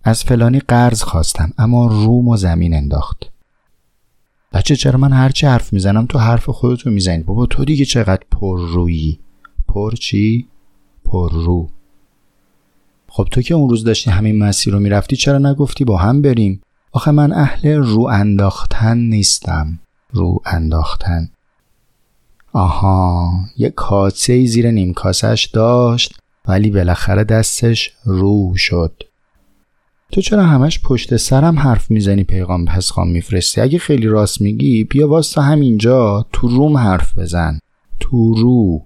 از 0.04 0.24
فلانی 0.24 0.58
قرض 0.58 1.02
خواستم 1.02 1.52
اما 1.58 1.86
روم 1.86 2.28
و 2.28 2.36
زمین 2.36 2.74
انداخت. 2.74 3.30
بچه 4.52 4.76
چرا 4.76 4.98
من 4.98 5.12
هرچی 5.12 5.46
حرف 5.46 5.72
می‌زنم 5.72 6.06
تو 6.06 6.18
حرف 6.18 6.50
خودتو 6.50 6.90
می‌زنی؟ 6.90 7.22
بابا 7.22 7.46
تو 7.46 7.64
دیگه 7.64 7.84
چقدر 7.84 8.22
پر 8.30 8.60
رویی. 8.60 9.18
پر 9.68 9.94
چی؟ 9.94 10.48
پر 11.04 11.32
رو. 11.32 11.68
خب 13.08 13.28
تو 13.30 13.42
که 13.42 13.54
اون 13.54 13.70
روز 13.70 13.84
داشتی 13.84 14.10
همین 14.10 14.38
مسیر 14.38 14.72
رو 14.72 14.80
می‌رفتی 14.80 15.16
چرا 15.16 15.38
نگفتی 15.38 15.84
با 15.84 15.96
هم 15.96 16.22
بریم؟ 16.22 16.60
آخه 16.92 17.10
من 17.10 17.32
اهل 17.32 17.72
رو 17.74 18.00
انداختن 18.02 18.98
نیستم. 18.98 19.78
رو 20.12 20.42
انداختن. 20.46 21.30
آها 22.52 23.32
یه 23.58 23.70
کاسه 23.70 24.46
زیر 24.46 24.70
نیم 24.70 24.92
کاسش 24.92 25.50
داشت 25.52 26.18
ولی 26.48 26.70
بالاخره 26.70 27.24
دستش 27.24 27.90
رو 28.04 28.52
شد. 28.56 29.02
تو 30.12 30.20
چرا 30.20 30.46
همش 30.46 30.80
پشت 30.80 31.16
سرم 31.16 31.58
حرف 31.58 31.90
می‌زنی 31.90 32.24
پیغام 32.24 32.64
پسخام 32.64 33.08
میفرستی؟ 33.08 33.60
اگه 33.60 33.78
خیلی 33.78 34.06
راست 34.06 34.40
میگی 34.40 34.84
بیا 34.84 35.08
واسه 35.08 35.40
همینجا 35.42 36.26
تو 36.32 36.48
روم 36.48 36.76
حرف 36.76 37.18
بزن. 37.18 37.58
تو 38.00 38.34
رو. 38.34 38.84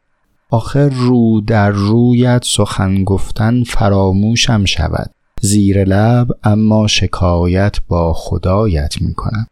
آخر 0.51 0.89
رو 0.89 1.41
در 1.41 1.71
رویت 1.71 2.45
سخن 2.45 3.05
گفتن 3.05 3.65
فراموشم 3.65 4.65
شود. 4.65 5.11
زیر 5.41 5.85
لب 5.85 6.29
اما 6.45 6.87
شکایت 6.87 7.77
با 7.89 8.13
خدایت 8.13 8.95
می‌کنم. 9.01 9.47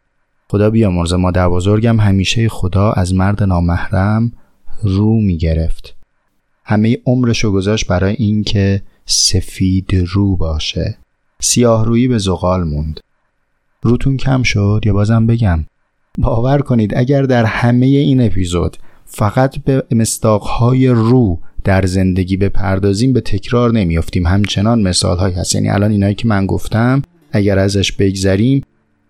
خدا 0.49 0.69
بیامرز 0.69 1.13
مادر 1.13 1.49
بزرگم 1.49 1.99
همیشه 1.99 2.49
خدا 2.49 2.91
از 2.91 3.13
مرد 3.13 3.43
نامحرم 3.43 4.31
رو 4.83 5.21
می‌گرفت. 5.21 5.95
همه 6.63 6.97
عمرشو 7.05 7.51
گذاشت 7.51 7.87
برای 7.87 8.15
اینکه 8.19 8.81
سفید 9.05 9.95
رو 10.07 10.35
باشه. 10.35 10.97
سیاه 11.39 11.85
روی 11.85 12.07
به 12.07 12.17
زغال 12.17 12.63
موند. 12.63 12.99
روتون 13.81 14.17
کم 14.17 14.43
شد 14.43 14.81
یا 14.85 14.93
بازم 14.93 15.27
بگم. 15.27 15.65
باور 16.17 16.61
کنید 16.61 16.97
اگر 16.97 17.21
در 17.21 17.45
همه 17.45 17.85
این 17.85 18.21
اپیزود 18.21 18.77
فقط 19.05 19.57
به 19.57 19.83
مستاقهای 19.91 20.87
رو 20.87 21.39
در 21.65 21.85
زندگی 21.85 22.37
بپردازیم 22.37 23.13
به 23.13 23.21
تکرار 23.21 23.71
نمیافتیم. 23.71 24.27
همچنان 24.27 24.81
مثال 24.81 25.17
های 25.17 25.33
هست. 25.33 25.55
یعنی 25.55 25.69
الان 25.69 25.91
اینایی 25.91 26.15
که 26.15 26.27
من 26.27 26.45
گفتم 26.45 27.01
اگر 27.31 27.59
ازش 27.59 27.91
بگذریم 27.91 28.61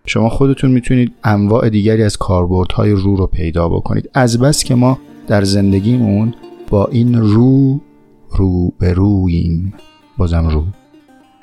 شما 0.05 0.29
خودتون 0.29 0.71
می‌تونید 0.71 1.11
انواع 1.23 1.69
دیگری 1.69 2.03
از 2.03 2.17
کاربردهای 2.17 2.91
رو 2.91 3.15
رو 3.15 3.27
پیدا 3.27 3.69
بکنید. 3.69 4.09
از 4.13 4.39
بس 4.39 4.63
که 4.63 4.75
ما 4.75 4.99
در 5.27 5.43
زندگیمون 5.43 6.33
با 6.69 6.87
این 6.87 7.15
رو 7.15 7.81
رو 8.29 8.73
به 8.79 8.93
رویم. 8.93 9.73
بازم 10.17 10.47
رو. 10.47 10.63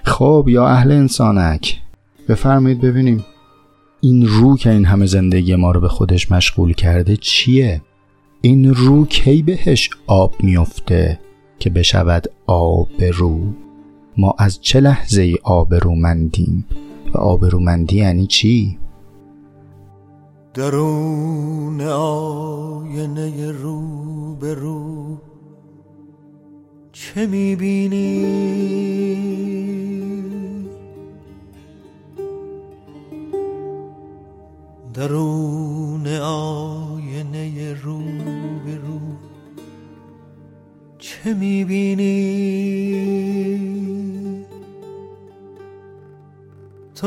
خب 0.05 0.47
یا 0.49 0.69
اهل 0.69 0.93
انسانک 0.93 1.81
بفرمایید 2.29 2.81
ببینیم 2.81 3.25
این 4.01 4.27
رو 4.27 4.57
که 4.57 4.71
این 4.71 4.85
همه 4.85 5.07
زندگی 5.07 5.55
ما 5.55 5.71
رو 5.71 5.81
به 5.81 5.89
خودش 5.89 6.33
مشغول 6.33 6.73
کرده 6.73 7.17
چیه؟ 7.17 7.81
این 8.45 8.75
رو 8.75 9.07
کی 9.07 9.43
بهش 9.43 9.91
آب 10.07 10.35
میفته 10.41 11.21
که 11.59 11.71
بشود 11.71 12.25
آب 12.47 13.03
رو 13.15 13.41
ما 14.17 14.35
از 14.39 14.61
چه 14.61 14.81
لحظه 14.81 15.23
ای 15.23 15.37
آبرومندیم؟ 15.43 16.67
و 17.15 17.19
آبرومندی 17.19 17.97
یعنی 17.97 18.27
چی؟ 18.27 18.79
درون 20.55 21.81
آینه 21.81 23.53
رو 23.53 23.81
به 24.37 24.55
رو 24.55 25.17
چه 26.93 27.27
می‌بینی؟ 27.27 28.82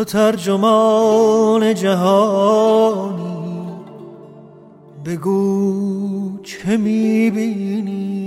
ترجمان 0.06 1.74
جهانی 1.74 3.26
بگو 5.06 6.40
چه 6.44 6.78
می‌بینی 6.78 8.26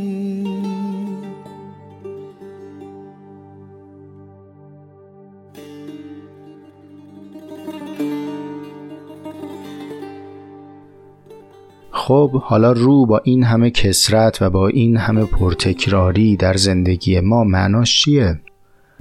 خب 12.08 12.30
حالا 12.30 12.72
رو 12.72 13.06
با 13.06 13.20
این 13.24 13.42
همه 13.42 13.70
کسرت 13.70 14.42
و 14.42 14.50
با 14.50 14.68
این 14.68 14.96
همه 14.96 15.24
پرتکراری 15.24 16.36
در 16.36 16.54
زندگی 16.54 17.20
ما 17.20 17.44
معناش 17.44 18.02
چیه؟ 18.02 18.40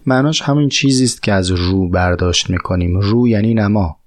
معناش 0.07 0.41
همین 0.41 0.69
چیزی 0.69 1.03
است 1.03 1.23
که 1.23 1.33
از 1.33 1.51
رو 1.51 1.89
برداشت 1.89 2.49
می‌کنیم. 2.49 2.99
رو 2.99 3.27
یعنی 3.27 3.53
نما. 3.53 3.97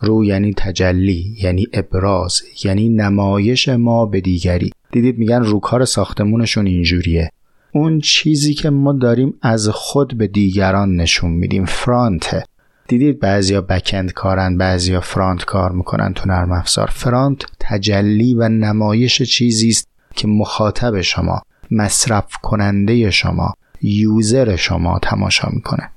رو 0.00 0.24
یعنی 0.24 0.54
تجلی 0.56 1.36
یعنی 1.42 1.66
ابراز 1.72 2.42
یعنی 2.64 2.88
نمایش 2.88 3.68
ما 3.68 4.06
به 4.06 4.20
دیگری. 4.20 4.70
دیدید 4.92 5.18
میگن 5.18 5.42
روکار 5.42 5.84
ساختمونشون 5.84 6.66
اینجوریه. 6.66 7.30
اون 7.72 8.00
چیزی 8.00 8.54
که 8.54 8.70
ما 8.70 8.92
داریم 8.92 9.34
از 9.42 9.68
خود 9.68 10.18
به 10.18 10.26
دیگران 10.26 10.96
نشون 10.96 11.30
میدیم. 11.30 11.64
فرانته 11.64 12.44
دیدید 12.88 13.20
بعضیا 13.20 13.60
بکند 13.60 14.12
کارن 14.12 14.56
بعضیا 14.56 15.00
فرانت 15.00 15.44
کار 15.44 15.72
می‌کنن 15.72 16.12
تو 16.12 16.28
نرم 16.28 16.52
افزار. 16.52 16.86
فرانت 16.86 17.42
تجلی 17.60 18.34
و 18.34 18.48
نمایش 18.48 19.22
چیزی 19.22 19.68
است 19.68 19.88
که 20.14 20.28
مخاطب 20.28 21.00
شما 21.00 21.42
مصرف 21.70 22.36
کننده 22.42 23.10
شما 23.10 23.54
یوزر 23.82 24.56
شما 24.56 24.98
تماشا 25.02 25.48
می‌کنه. 25.52 25.90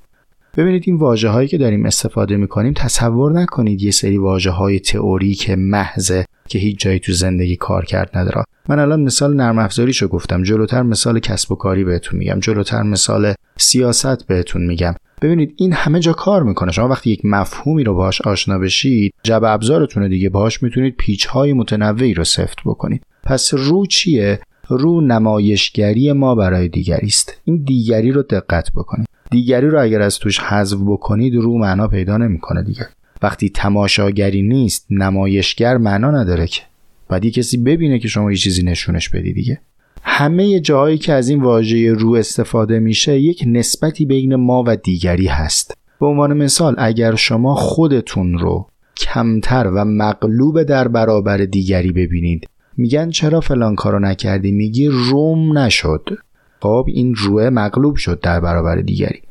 ببینید 0.56 0.84
این 0.86 0.96
واجه 0.96 1.28
هایی 1.28 1.48
که 1.48 1.58
داریم 1.58 1.86
استفاده 1.86 2.36
می‌کنیم 2.36 2.72
تصور 2.72 3.32
نکنید 3.32 3.82
یه 3.82 3.90
سری 3.90 4.16
واجه 4.16 4.50
های 4.50 4.80
تئوریک 4.80 5.50
محضه 5.50 6.24
که 6.48 6.58
هیچ 6.58 6.78
جایی 6.78 6.98
تو 6.98 7.12
زندگی 7.12 7.56
کار 7.56 7.84
کرد 7.84 8.10
نداره. 8.14 8.44
من 8.68 8.78
الان 8.78 9.00
مثال 9.02 9.36
نرم 9.36 9.58
افزاریشو 9.58 10.08
گفتم 10.08 10.42
جلوتر 10.42 10.82
مثال 10.82 11.18
کسب 11.18 11.52
و 11.52 11.54
کاری 11.54 11.84
بهتون 11.84 12.18
میگم 12.18 12.40
جلوتر 12.40 12.82
مثال 12.82 13.34
سیاست 13.56 14.26
بهتون 14.26 14.66
میگم. 14.66 14.94
ببینید 15.22 15.54
این 15.56 15.72
همه 15.72 16.00
جا 16.00 16.12
کار 16.12 16.42
می‌کنه. 16.42 16.72
شما 16.72 16.88
وقتی 16.88 17.10
یک 17.10 17.24
مفهومی 17.24 17.84
رو 17.84 17.94
باهاش 17.94 18.20
آشنا 18.20 18.58
بشید 18.58 19.14
جب 19.22 19.44
ابزارتون 19.44 20.08
دیگه 20.08 20.28
باهاش 20.28 20.62
می‌تونید 20.62 20.96
پیچ 20.96 21.26
های 21.26 21.52
متنوعی 21.52 22.14
رو 22.14 22.24
سفت 22.24 22.58
بکنید. 22.64 23.02
پس 23.22 23.54
رو 23.54 23.86
چیه؟ 23.86 24.40
رو 24.76 25.00
نمایشگری 25.00 26.12
ما 26.12 26.34
برای 26.34 26.68
دیگری 26.68 27.06
است. 27.06 27.34
این 27.44 27.64
دیگری 27.66 28.10
رو 28.10 28.22
دقت 28.22 28.72
بکنید. 28.74 29.08
دیگری 29.30 29.66
رو 29.66 29.82
اگر 29.82 30.02
از 30.02 30.18
توش 30.18 30.38
حذف 30.38 30.78
بکنید 30.86 31.34
رو 31.34 31.58
معنا 31.58 31.88
پیدا 31.88 32.16
نمی‌کنه 32.16 32.62
دیگه. 32.62 32.88
وقتی 33.22 33.48
تماشاگری 33.48 34.42
نیست 34.42 34.86
نمایشگر 34.90 35.76
معنا 35.76 36.10
نداره 36.10 36.46
که. 36.46 36.62
بعد 37.08 37.26
کسی 37.26 37.56
ببینه 37.56 37.98
که 37.98 38.08
شما 38.08 38.30
یه 38.30 38.36
چیزی 38.36 38.62
نشونش 38.62 39.08
بدی 39.08 39.32
دیگه. 39.32 39.60
همه 40.02 40.60
جاهایی 40.60 40.98
که 40.98 41.12
از 41.12 41.28
این 41.28 41.42
واژه 41.42 41.92
رو 41.92 42.14
استفاده 42.14 42.78
میشه 42.78 43.20
یک 43.20 43.44
نسبتی 43.46 44.06
بین 44.06 44.36
ما 44.36 44.64
و 44.66 44.76
دیگری 44.76 45.26
هست. 45.26 45.76
به 46.00 46.06
عنوان 46.06 46.36
مثال 46.36 46.74
اگر 46.78 47.14
شما 47.14 47.54
خودتون 47.54 48.38
رو 48.38 48.66
کمتر 48.96 49.66
و 49.66 49.84
مغلوب 49.84 50.62
در 50.62 50.88
برابر 50.88 51.36
دیگری 51.36 51.92
ببینید 51.92 52.48
میگن 52.76 53.10
چرا 53.10 53.40
فلان 53.40 53.74
کارو 53.74 53.98
نکردی؟ 53.98 54.52
میگی 54.52 54.88
روم 54.88 55.58
نشد. 55.58 56.18
خب 56.60 56.86
این 56.88 57.14
روه 57.14 57.50
مغلوب 57.50 57.96
شد 57.96 58.20
در 58.20 58.40
برابر 58.40 58.76
دیگری. 58.76 59.22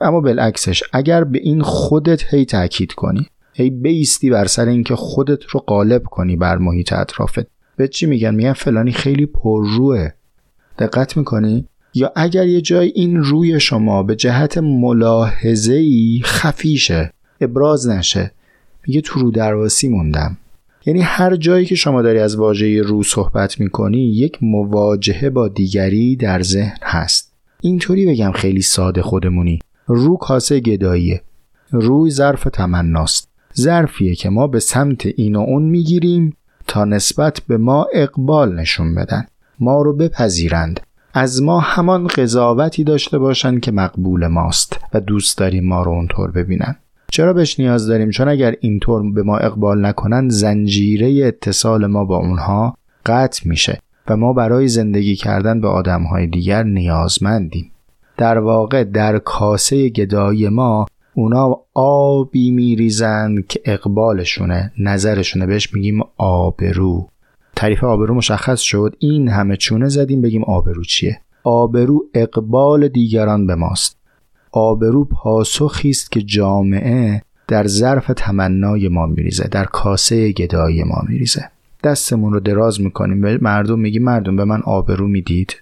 اما 0.00 0.20
بالعکسش 0.20 0.82
اگر 0.92 1.24
به 1.24 1.38
این 1.38 1.62
خودت 1.62 2.34
هی 2.34 2.44
تاکید 2.44 2.92
کنی 2.92 3.26
هی 3.54 3.70
بیستی 3.70 4.30
بر 4.30 4.46
سر 4.46 4.68
اینکه 4.68 4.96
خودت 4.96 5.44
رو 5.44 5.60
غالب 5.60 6.02
کنی 6.02 6.36
بر 6.36 6.58
محیط 6.58 6.92
اطرافت 6.92 7.46
به 7.76 7.88
چی 7.88 8.06
میگن؟ 8.06 8.34
میگن 8.34 8.52
فلانی 8.52 8.92
خیلی 8.92 9.26
پرروه. 9.26 10.10
دقت 10.78 11.16
می‌کنی؟ 11.16 11.68
یا 11.94 12.12
اگر 12.16 12.46
یه 12.46 12.60
جای 12.60 12.92
این 12.94 13.16
روی 13.16 13.60
شما 13.60 14.02
به 14.02 14.16
جهت 14.16 14.58
ملاحظه 14.58 15.74
ای 15.74 16.20
خفیشه 16.24 17.12
ابراز 17.40 17.88
نشه 17.88 18.32
میگه 18.86 19.00
تو 19.00 19.20
رو 19.20 19.30
درواسی 19.30 19.88
موندم. 19.88 20.36
یعنی 20.86 21.00
هر 21.00 21.36
جایی 21.36 21.66
که 21.66 21.74
شما 21.74 22.02
داری 22.02 22.18
از 22.18 22.36
واژه 22.36 22.82
رو 22.82 23.02
صحبت 23.02 23.60
می‌کنی 23.60 23.98
یک 23.98 24.42
مواجهه 24.42 25.30
با 25.30 25.48
دیگری 25.48 26.16
در 26.16 26.42
ذهن 26.42 26.78
هست. 26.82 27.32
اینطوری 27.60 28.06
بگم 28.06 28.32
خیلی 28.32 28.62
ساده 28.62 29.02
خودمونی. 29.02 29.58
رو 29.86 30.16
کاسه 30.16 30.60
گداییه. 30.60 31.22
روی 31.70 32.10
ظرف 32.10 32.44
تمناست. 32.52 33.28
ظرفیه 33.56 34.14
که 34.14 34.30
ما 34.30 34.46
به 34.46 34.60
سمت 34.60 35.06
این 35.16 35.36
و 35.36 35.40
اون 35.40 35.62
می‌گیریم 35.62 36.36
تا 36.66 36.84
نسبت 36.84 37.40
به 37.48 37.56
ما 37.56 37.86
اقبال 37.94 38.54
نشون 38.54 38.94
بدن. 38.94 39.26
ما 39.60 39.82
رو 39.82 39.96
بپذیرند. 39.96 40.80
از 41.14 41.42
ما 41.42 41.60
همان 41.60 42.06
قضاوتی 42.06 42.84
داشته 42.84 43.18
باشند 43.18 43.60
که 43.60 43.72
مقبول 43.72 44.26
ماست 44.26 44.78
و 44.94 45.00
دوست 45.00 45.38
داریم 45.38 45.64
ما 45.64 45.82
رو 45.82 45.92
اونطور 45.92 46.30
ببینن. 46.30 46.76
چرا 47.16 47.32
بهش 47.32 47.60
نیاز 47.60 47.86
داریم؟ 47.86 48.10
چون 48.10 48.28
اگر 48.28 48.54
اینطور 48.60 49.12
به 49.12 49.22
ما 49.22 49.38
اقبال 49.38 49.86
نکنن 49.86 50.28
زنجیره 50.28 51.26
اتصال 51.26 51.86
ما 51.86 52.04
با 52.04 52.16
اونها 52.16 52.76
قطع 53.06 53.48
میشه 53.48 53.80
و 54.08 54.16
ما 54.16 54.32
برای 54.32 54.68
زندگی 54.68 55.16
کردن 55.16 55.60
به 55.60 55.68
آدمهای 55.68 56.26
دیگر 56.26 56.62
نیازمندیم. 56.62 57.72
در 58.16 58.38
واقع 58.38 58.84
در 58.84 59.18
کاسه 59.18 59.88
گدایی 59.88 60.48
ما 60.48 60.86
اونا 61.14 61.56
آبی 61.74 62.50
میریزند 62.50 63.46
که 63.46 63.60
اقبالشونه 63.64 64.72
نظرشونه. 64.78 65.46
بهش 65.46 65.74
میگیم 65.74 66.00
آبرو. 66.16 67.08
تعریف 67.56 67.84
آبرو 67.84 68.14
مشخص 68.14 68.60
شد. 68.60 68.96
این 68.98 69.28
همه 69.28 69.56
چونه 69.56 69.88
زدیم 69.88 70.22
بگیم 70.22 70.44
آبرو 70.44 70.84
چیه؟ 70.84 71.20
آبرو 71.44 72.04
اقبال 72.14 72.88
دیگران 72.88 73.46
به 73.46 73.54
ماست. 73.54 73.96
آبرو 74.52 75.04
پاسخی 75.04 75.90
است 75.90 76.12
که 76.12 76.22
جامعه 76.22 77.22
در 77.48 77.66
ظرف 77.66 78.10
تمنای 78.16 78.88
ما 78.88 79.06
میریزه 79.06 79.48
در 79.48 79.64
کاسه 79.64 80.32
گدایی 80.32 80.82
ما 80.82 81.02
میریزه. 81.08 81.50
دستمون 81.84 82.32
رو 82.32 82.40
دراز 82.40 82.80
می‌کنیم 82.80 83.20
به 83.20 83.38
مردم 83.42 83.78
میگیم 83.78 84.02
مردم 84.02 84.36
به 84.36 84.44
من 84.44 84.62
آبرو 84.62 85.08
می‌دید. 85.08 85.56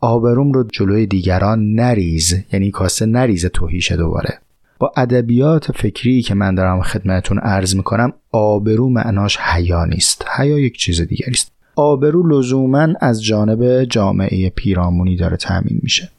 آبروم 0.00 0.52
رو 0.52 0.64
جلوی 0.72 1.06
دیگران 1.06 1.74
نریز 1.74 2.34
یعنی 2.52 2.70
کاسه 2.70 3.06
نریزه 3.06 3.48
توهیشه 3.48 3.96
دوباره. 3.96 4.38
با 4.78 4.92
ادبیات 4.96 5.72
فکری 5.72 6.22
که 6.22 6.34
من 6.34 6.54
دارم 6.54 6.82
خدمتون 6.82 7.38
عرض 7.38 7.76
می‌کنم 7.76 8.12
آبرو 8.32 8.88
معناش 8.88 9.36
حیا 9.36 9.84
نیست. 9.84 10.24
حیا 10.36 10.58
یک 10.58 10.78
چیز 10.78 11.00
دیگری 11.00 11.30
است. 11.30 11.52
آبرو 11.76 12.38
لزوما 12.38 12.88
از 13.00 13.24
جانب 13.24 13.84
جامعه 13.84 14.50
پیرامونی 14.50 15.16
داره 15.16 15.36
تامین 15.36 15.80
میشه. 15.82 16.10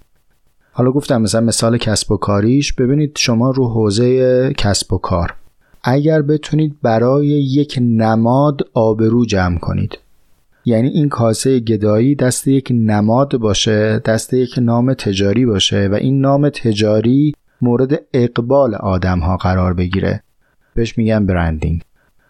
حالا 0.79 0.91
گفتم 0.91 1.21
مثلا 1.21 1.41
مثال 1.41 1.77
کسب 1.77 2.11
و 2.11 2.17
کاریش 2.17 2.73
ببینید 2.73 3.17
شما 3.17 3.51
رو 3.51 3.67
حوزه 3.67 4.53
کسب 4.57 4.93
و 4.93 4.97
کار. 4.97 5.33
اگر 5.83 6.21
بتونید 6.21 6.75
برای 6.81 7.27
یک 7.27 7.79
نماد 7.81 8.61
آبرو 8.73 9.25
جمع 9.25 9.57
کنید. 9.57 9.97
یعنی 10.65 10.87
این 10.87 11.09
کاسه 11.09 11.59
گدایی 11.59 12.15
دست 12.15 12.47
یک 12.47 12.67
نماد 12.71 13.37
باشه 13.37 13.99
دست 14.05 14.33
یک 14.33 14.55
نام 14.57 14.93
تجاری 14.93 15.45
باشه 15.45 15.87
و 15.91 15.93
این 15.93 16.21
نام 16.21 16.49
تجاری 16.49 17.33
مورد 17.61 18.01
اقبال 18.13 18.75
آدم 18.75 19.19
ها 19.19 19.37
قرار 19.37 19.73
بگیره. 19.73 20.23
بهش 20.73 20.97
میگن 20.97 21.25
برندینگ. 21.25 21.81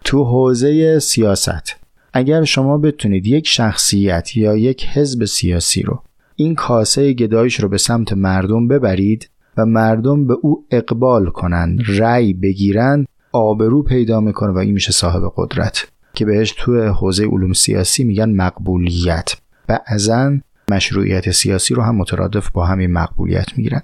تو 0.04 0.24
حوزه 0.24 1.00
سیاست. 1.00 1.76
اگر 2.14 2.44
شما 2.44 2.78
بتونید 2.78 3.28
یک 3.28 3.48
شخصیت 3.48 4.38
یا 4.38 4.58
یک 4.58 4.86
حزب 4.86 5.26
سیاسی 5.26 5.82
رو 5.82 6.04
این 6.40 6.56
کاسه 6.56 7.14
گدایش 7.14 7.60
رو 7.60 7.70
به 7.70 7.78
سمت 7.78 8.14
مردم 8.14 8.68
ببرید 8.68 9.30
و 9.58 9.66
مردم 9.66 10.28
به 10.28 10.34
او 10.42 10.66
اقبال 10.72 11.30
کنند 11.30 11.80
رأی 11.88 12.34
بگیرن 12.34 13.06
آبرو 13.32 13.84
پیدا 13.84 14.20
می‌کنه 14.20 14.52
و 14.52 14.58
این 14.58 14.74
میشه 14.74 14.92
صاحب 14.92 15.34
قدرت 15.36 15.88
که 16.14 16.26
بهش 16.26 16.54
تو 16.58 16.82
حوزه 16.82 17.26
علوم 17.26 17.54
سیاسی 17.54 18.04
میگن 18.04 18.30
مقبولیت. 18.30 19.34
بعضا 19.68 20.38
مشروعیت 20.72 21.32
سیاسی 21.32 21.74
رو 21.74 21.82
هم 21.82 21.96
مترادف 21.96 22.52
با 22.52 22.66
همین 22.66 22.92
مقبولیت 22.92 23.58
می‌گیرن. 23.58 23.82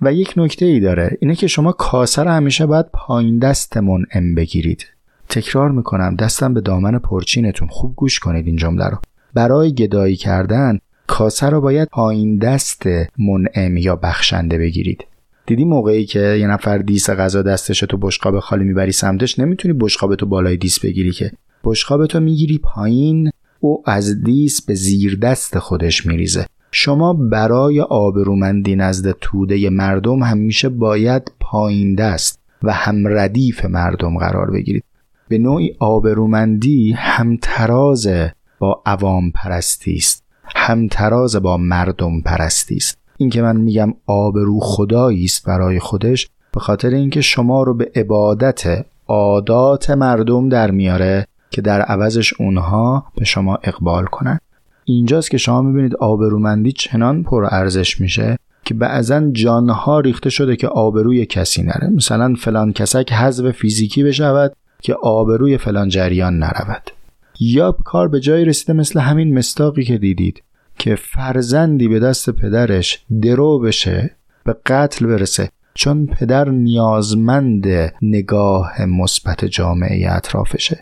و 0.00 0.12
یک 0.12 0.34
نکته 0.36 0.66
ای 0.66 0.80
داره 0.80 1.18
اینه 1.20 1.34
که 1.34 1.46
شما 1.46 1.72
کاسه 1.72 2.22
رو 2.22 2.30
همیشه 2.30 2.66
باید 2.66 2.86
پایین 2.92 3.38
دست 3.38 3.76
منعم 3.76 4.34
بگیرید. 4.34 4.86
تکرار 5.28 5.70
می‌کنم 5.70 6.16
دستم 6.16 6.54
به 6.54 6.60
دامن 6.60 6.98
پرچینتون 6.98 7.68
خوب 7.68 7.96
گوش 7.96 8.18
کنید 8.18 8.46
این 8.46 8.56
جمله 8.56 8.88
رو. 8.88 8.98
برای 9.34 9.74
گدایی 9.74 10.16
کردن 10.16 10.78
کاسه 11.06 11.46
رو 11.46 11.60
باید 11.60 11.88
پایین 11.88 12.38
دست 12.38 12.82
منعم 13.18 13.76
یا 13.76 13.96
بخشنده 13.96 14.58
بگیرید. 14.58 15.04
دیدی 15.46 15.64
موقعی 15.64 16.04
که 16.04 16.20
یه 16.20 16.46
نفر 16.46 16.78
دیس 16.78 17.10
غذا 17.10 17.42
دستش 17.42 17.80
تو 17.80 17.96
بشقاب 17.96 18.38
خالی 18.38 18.64
می‌بری 18.64 18.92
سمتش 18.92 19.38
نمی‌تونی 19.38 19.74
بشقاب 19.80 20.14
تو 20.14 20.26
بالای 20.26 20.56
دیس 20.56 20.80
بگیری 20.80 21.12
که. 21.12 21.32
بشقاب 21.64 22.06
تو 22.06 22.20
می‌گیری 22.20 22.58
پایین 22.58 23.30
او 23.60 23.82
از 23.86 24.24
دیس 24.24 24.62
به 24.62 24.74
زیر 24.74 25.18
دست 25.18 25.58
خودش 25.58 26.06
میریزه. 26.06 26.46
شما 26.70 27.12
برای 27.12 27.80
آبرومندی 27.80 28.76
نزد 28.76 29.10
توده 29.20 29.70
مردم 29.70 30.22
همیشه 30.22 30.68
باید 30.68 31.32
پایین 31.40 31.94
دست 31.94 32.40
و 32.62 32.72
هم 32.72 33.08
ردیف 33.08 33.64
مردم 33.64 34.18
قرار 34.18 34.50
بگیرید. 34.50 34.84
به 35.28 35.38
نوعی 35.38 35.76
آبرومندی 35.78 36.92
همتراز 36.92 38.08
با 38.58 38.82
عوام 38.86 39.30
پرستی 39.30 39.94
است. 39.94 40.23
همتراز 40.46 41.36
با 41.36 41.56
مردم 41.56 42.20
پرستی 42.20 42.76
است. 42.76 42.98
این 43.16 43.30
که 43.30 43.42
من 43.42 43.56
میگم 43.56 43.94
آبرو 44.06 44.60
خدایی 44.60 45.24
است 45.24 45.46
برای 45.46 45.78
خودش 45.78 46.28
به 46.52 46.60
خاطر 46.60 46.90
اینکه 46.90 47.20
شما 47.20 47.62
رو 47.62 47.74
به 47.74 47.90
عبادت 47.96 48.86
عادات 49.08 49.90
مردم 49.90 50.48
در 50.48 50.70
میاره 50.70 51.26
که 51.50 51.62
در 51.62 51.80
عوضش 51.80 52.34
اونها 52.40 53.06
به 53.16 53.24
شما 53.24 53.58
اقبال 53.62 54.04
کنن. 54.04 54.38
اینجاست 54.84 55.30
که 55.30 55.38
شما 55.38 55.62
می‌بینید 55.62 55.96
آبرومندی 55.96 56.72
چنان 56.72 57.22
پر 57.22 57.44
ارزش 57.50 58.00
میشه 58.00 58.38
که 58.64 58.74
بعضا 58.74 59.30
جانها 59.32 60.00
ریخته 60.00 60.30
شده 60.30 60.56
که 60.56 60.68
آبروی 60.68 61.26
کسی 61.26 61.62
نره. 61.62 61.88
مثلا 61.88 62.34
فلان 62.38 62.72
کسک 62.72 63.12
حذف 63.12 63.50
فیزیکی 63.50 64.02
بشود 64.02 64.52
که 64.82 64.94
آبروی 64.94 65.58
فلان 65.58 65.88
جریان 65.88 66.38
نرود. 66.38 66.90
یا 67.40 67.72
کار 67.72 68.08
به 68.08 68.20
جایی 68.20 68.44
رسیده 68.44 68.72
مثل 68.72 69.00
همین 69.00 69.38
مستاقی 69.38 69.84
که 69.84 69.98
دیدید 69.98 70.42
که 70.78 70.94
فرزندی 70.94 71.88
به 71.88 72.00
دست 72.00 72.30
پدرش 72.30 73.04
درو 73.22 73.58
بشه 73.58 74.10
به 74.44 74.56
قتل 74.66 75.06
برسه. 75.06 75.50
چون 75.74 76.06
پدر 76.06 76.48
نیازمند 76.48 77.66
نگاه 78.02 78.86
مثبت 78.86 79.44
جامعه 79.44 80.12
اطرافشه. 80.12 80.80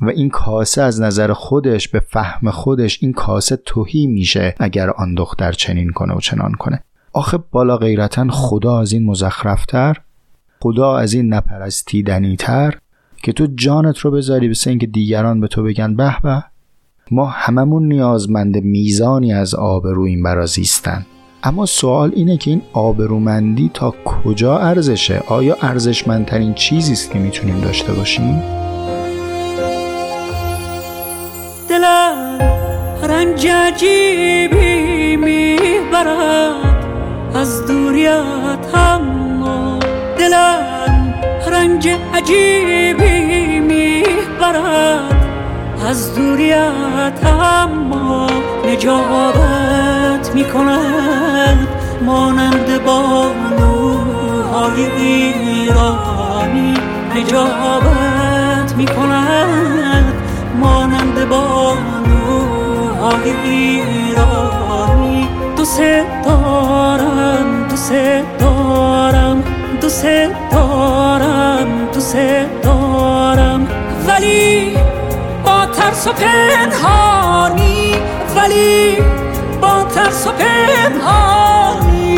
و 0.00 0.08
این 0.08 0.28
کاسه 0.28 0.82
از 0.82 1.00
نظر 1.00 1.32
خودش 1.32 1.88
به 1.88 2.00
فهم 2.00 2.50
خودش 2.50 2.98
این 3.02 3.12
کاسه 3.12 3.56
توهی 3.56 4.06
میشه 4.06 4.54
اگر 4.58 4.90
آن 4.90 5.14
دختر 5.14 5.52
چنین 5.52 5.90
کنه 5.90 6.14
و 6.14 6.20
چنان 6.20 6.52
کنه. 6.52 6.82
آخه 7.12 7.38
بالا 7.50 7.76
غیرتا 7.76 8.28
خدا 8.30 8.80
از 8.80 8.92
این 8.92 9.06
مزخرفتر 9.06 9.96
خدا 10.60 10.96
از 10.96 11.12
این 11.12 11.34
نپرستیدنی 11.34 12.36
تر 12.36 12.78
که 13.22 13.32
تو 13.32 13.46
جانت 13.54 13.98
رو 13.98 14.10
بذاری 14.10 14.48
به 14.48 14.54
اینکه 14.66 14.86
دیگران 14.86 15.40
به 15.40 15.48
تو 15.48 15.62
بگن 15.62 15.96
به 15.96 16.16
به. 16.22 16.44
ما 17.10 17.26
هممون 17.26 17.88
نیازمند 17.88 18.56
میزانی 18.56 19.32
از 19.32 19.54
آبروییم 19.54 20.22
برا 20.22 20.46
زیستن. 20.46 21.06
اما 21.42 21.66
سوال 21.66 22.12
اینه 22.14 22.36
که 22.36 22.50
این 22.50 22.62
آبرومندی 22.72 23.70
تا 23.74 23.94
کجا 24.04 24.58
ارزشه؟ 24.58 25.22
آیا 25.26 25.56
ارزشمندترین 25.62 26.54
چیزی 26.54 26.92
است 26.92 27.10
که 27.10 27.18
می‌تونیم 27.18 27.60
داشته 27.60 27.92
باشیم؟ 27.92 28.42
دلم 31.68 32.38
رنج 33.02 33.46
عجیبی 33.46 35.16
می‌برد 35.16 36.86
از 37.34 37.66
دوریت 37.66 38.74
اما 38.74 39.78
دلم 40.18 40.71
رنج 41.62 41.88
عجیبی 42.14 43.60
می‌برد 43.60 45.26
از 45.88 46.14
دوریت 46.14 47.26
اما 47.26 48.26
نجابت 48.66 50.30
می‌کند 50.34 51.68
مانند 52.04 52.84
بانوهای 52.84 54.84
ایرانی 54.96 56.74
نجابت 57.16 58.74
می‌کند 58.76 60.12
مانند 60.60 61.28
بانوهای 61.28 63.30
ایرانی 63.44 65.28
دوست 65.56 65.80
دارم 66.24 67.68
دوست 67.68 67.92
دارم 68.38 69.42
دوست 69.80 70.06
دارم 70.52 71.01
دوست 72.12 72.62
دارم. 72.62 73.68
ولی 74.08 74.76
با 75.44 75.66
ترس 75.66 76.08
و 76.08 76.12
پنهانی 76.12 77.94
ولی 78.36 78.96
با 79.60 79.84
ترس 79.84 80.26
و 80.26 80.30
پنهانی 80.30 82.12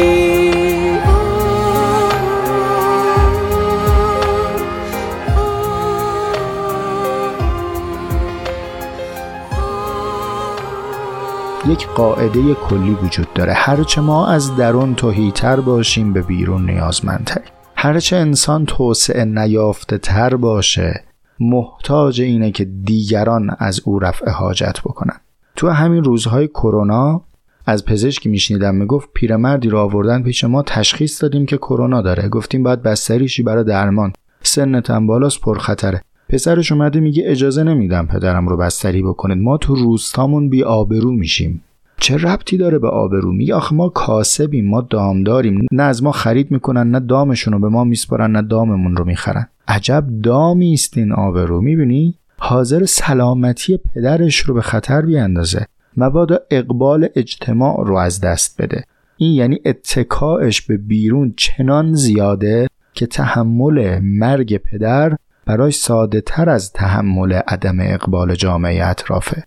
یک 11.69 11.89
قاعده 11.89 12.55
کلی 12.55 12.99
وجود 13.03 13.33
داره. 13.35 13.53
هرچه 13.53 14.01
ما 14.01 14.27
از 14.27 14.57
درون 14.57 14.95
توهیتر 14.95 15.61
باشیم 15.61 16.13
به 16.13 16.23
بیرون 16.23 16.71
نیازمندتر 16.71 17.41
هرچه 17.85 18.17
انسان 18.17 18.67
توسعه 18.67 19.25
نیافته 19.25 19.99
تر 19.99 20.37
باشه 20.37 21.05
محتاج 21.41 22.21
اینه 22.21 22.51
که 22.51 22.65
دیگران 22.65 23.57
از 23.59 23.81
او 23.85 23.99
رفع 23.99 24.31
حاجت 24.31 24.81
بکنن. 24.81 25.21
تو 25.57 25.69
همین 25.69 26.05
روزهای 26.05 26.49
کرونا 26.49 27.23
از 27.67 27.85
پزشکی 27.85 28.29
میشنیدم 28.29 28.75
می‌گفت 28.75 29.09
پیرمردی 29.15 29.69
رو 29.69 29.79
آوردن 29.79 30.23
پیش 30.23 30.45
ما 30.45 30.63
تشخیص 30.63 31.23
دادیم 31.23 31.47
که 31.47 31.57
کرونا 31.57 32.03
داره. 32.03 32.29
گفتیم 32.29 32.63
باید 32.63 32.83
بستریشی 32.83 33.43
برای 33.43 33.65
درمان. 33.65 34.13
سنت 34.43 34.91
هم 34.91 35.07
بالاست 35.07 35.41
پرخطره. 35.41 36.03
پسرش 36.29 36.73
اومده 36.73 37.01
میگه 37.01 37.23
اجازه 37.27 37.63
نمیدم 37.63 38.07
پدرم 38.07 38.49
رو 38.49 38.57
بستری 38.57 39.03
بکنید. 39.03 39.39
ما 39.39 39.57
تو 39.57 39.75
روستامون 39.75 40.49
بی 40.49 40.63
آبرو 40.63 41.11
میشیم. 41.11 41.63
چه 41.97 42.17
ربطی 42.17 42.57
داره 42.57 42.79
به 42.79 42.89
آبرو؟ 42.89 43.33
میگه 43.33 43.55
آخه 43.55 43.75
ما 43.75 43.89
کاسبیم 43.89 44.69
ما 44.69 44.81
دامداریم. 44.81 45.67
نه 45.73 45.83
از 45.83 46.03
ما 46.03 46.13
خرید 46.13 46.51
می‌کنن 46.51 46.91
نه 46.91 47.01
دامشون 47.01 47.53
رو 47.53 47.59
به 47.59 47.69
ما 47.69 47.85
میسپارن 47.85 48.31
نه 48.31 48.43
داممون 48.43 48.97
رو 48.97 49.05
می‌خرن. 49.05 49.49
عجب 49.69 50.05
دامی 50.23 50.73
است 50.73 50.99
این 50.99 51.13
آبرو 51.13 51.61
می‌بینی؟ 51.61 52.15
حاضر 52.39 52.85
سلامتی 52.85 53.77
پدرش 53.95 54.39
رو 54.39 54.55
به 54.55 54.63
خطر 54.63 55.03
بیاندازه. 55.03 55.67
مبادا 55.97 56.39
اقبال 56.51 57.09
اجتماع 57.17 57.87
رو 57.87 57.97
از 57.97 58.21
دست 58.21 58.63
بده. 58.63 58.85
این 59.17 59.35
یعنی 59.35 59.61
اتکاعش 59.65 60.63
به 60.63 60.77
بیرون 60.77 61.35
چنان 61.37 61.95
زیاده 61.95 62.67
که 62.93 63.07
تحمل 63.07 63.99
مرگ 64.03 64.57
پدر 64.57 65.17
برای 65.47 65.71
ساده 65.71 66.21
تر 66.21 66.49
از 66.51 66.73
تحمل 66.73 67.33
عدم 67.33 67.77
اقبال 67.81 68.35
جامعه 68.35 68.87
اطرافه. 68.87 69.45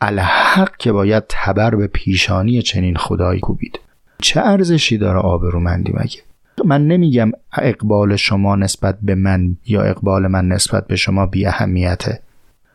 الحق 0.00 0.76
که 0.76 0.92
باید 0.92 1.24
تبر 1.28 1.74
به 1.74 1.86
پیشانی 1.86 2.62
چنین 2.62 2.96
خدایی 2.96 3.40
کوبید. 3.40 3.80
چه 4.18 4.40
ارزشی 4.40 4.98
داره 4.98 5.18
آبرومندی 5.18 5.92
مگه؟ 5.92 6.20
من 6.64 6.86
نمیگم 6.86 7.32
اقبال 7.58 8.16
شما 8.16 8.56
نسبت 8.56 8.98
به 9.02 9.14
من 9.14 9.56
یا 9.66 9.82
اقبال 9.82 10.26
من 10.26 10.48
نسبت 10.48 10.86
به 10.86 10.96
شما 10.96 11.26
بی 11.26 11.46
اهمیته. 11.46 12.20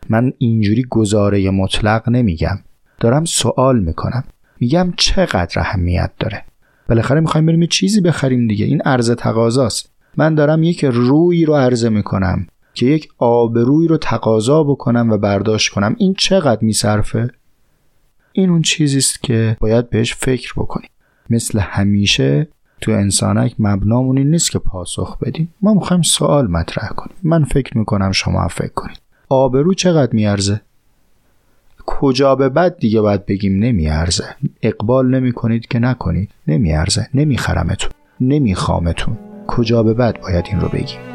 من 0.09 0.33
اینجوری 0.37 0.85
گزاره 0.89 1.49
مطلق 1.49 2.09
نمیگم. 2.09 2.59
دارم 2.99 3.25
سوال 3.25 3.79
می‌کنم. 3.79 4.23
میگم 4.59 4.93
چقدر 4.97 5.59
اهمیت 5.59 6.11
داره؟ 6.19 6.43
بالاخره 6.89 7.19
می‌خوایم 7.19 7.45
بریم 7.45 7.61
یه 7.61 7.67
چیزی 7.67 8.01
بخریم 8.01 8.47
دیگه. 8.47 8.65
این 8.65 8.81
عرض 8.81 9.11
تقاضاست. 9.11 9.91
من 10.17 10.35
دارم 10.35 10.63
یک 10.63 10.85
روی 10.85 11.45
رو 11.45 11.55
عرضه 11.55 11.89
می‌کنم. 11.89 12.47
که 12.73 12.85
یک 12.85 13.09
آبروی 13.17 13.87
رو 13.87 13.97
تقاضا 13.97 14.63
بکنم 14.63 15.09
و 15.09 15.17
برداشت 15.17 15.73
کنم. 15.73 15.95
این 15.97 16.13
چقدر 16.13 16.61
میصرفه؟ 16.61 17.29
این 18.31 18.49
اون 18.49 18.61
چیزی 18.61 18.97
است 18.97 19.23
که 19.23 19.57
باید 19.59 19.89
بهش 19.89 20.15
فکر 20.15 20.53
بکنیم. 20.57 20.89
مثل 21.29 21.59
همیشه 21.59 22.47
تو 22.81 22.91
انسانک 22.91 23.55
مبنامون 23.59 24.17
این 24.17 24.31
نیست 24.31 24.51
که 24.51 24.59
پاسخ 24.59 25.17
بدیم. 25.17 25.53
ما 25.61 25.73
می‌خوایم 25.73 26.01
سوال 26.01 26.47
مطرح 26.47 26.89
کنیم. 26.89 27.15
من 27.23 27.43
فکر 27.43 27.77
می‌کنم 27.77 28.11
شما 28.11 28.47
فکر 28.47 28.73
کنید. 28.75 28.99
آبرو 29.29 29.73
چقدر 29.73 30.13
میارزه؟ 30.13 30.61
کجا 31.85 32.35
به 32.35 32.49
بعد 32.49 32.77
دیگه 32.77 33.01
باید 33.01 33.25
بگیم 33.25 33.59
نمیارزه. 33.59 34.35
اقبال 34.61 35.07
نمی 35.07 35.31
کنید 35.31 35.67
که 35.67 35.79
نکنید. 35.79 36.29
نمیارزه. 36.47 37.07
نمیخرمتون. 37.13 37.91
نمیخوامتون. 38.21 39.17
کجا 39.47 39.83
به 39.83 39.93
بعد 39.93 40.21
باید 40.21 40.45
این 40.47 40.61
رو 40.61 40.67
بگیم؟ 40.67 41.10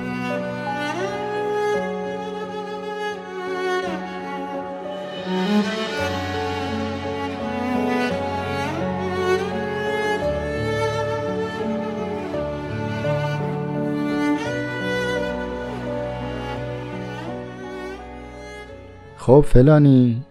خب 19.26 19.44
فلانی. 19.48 20.24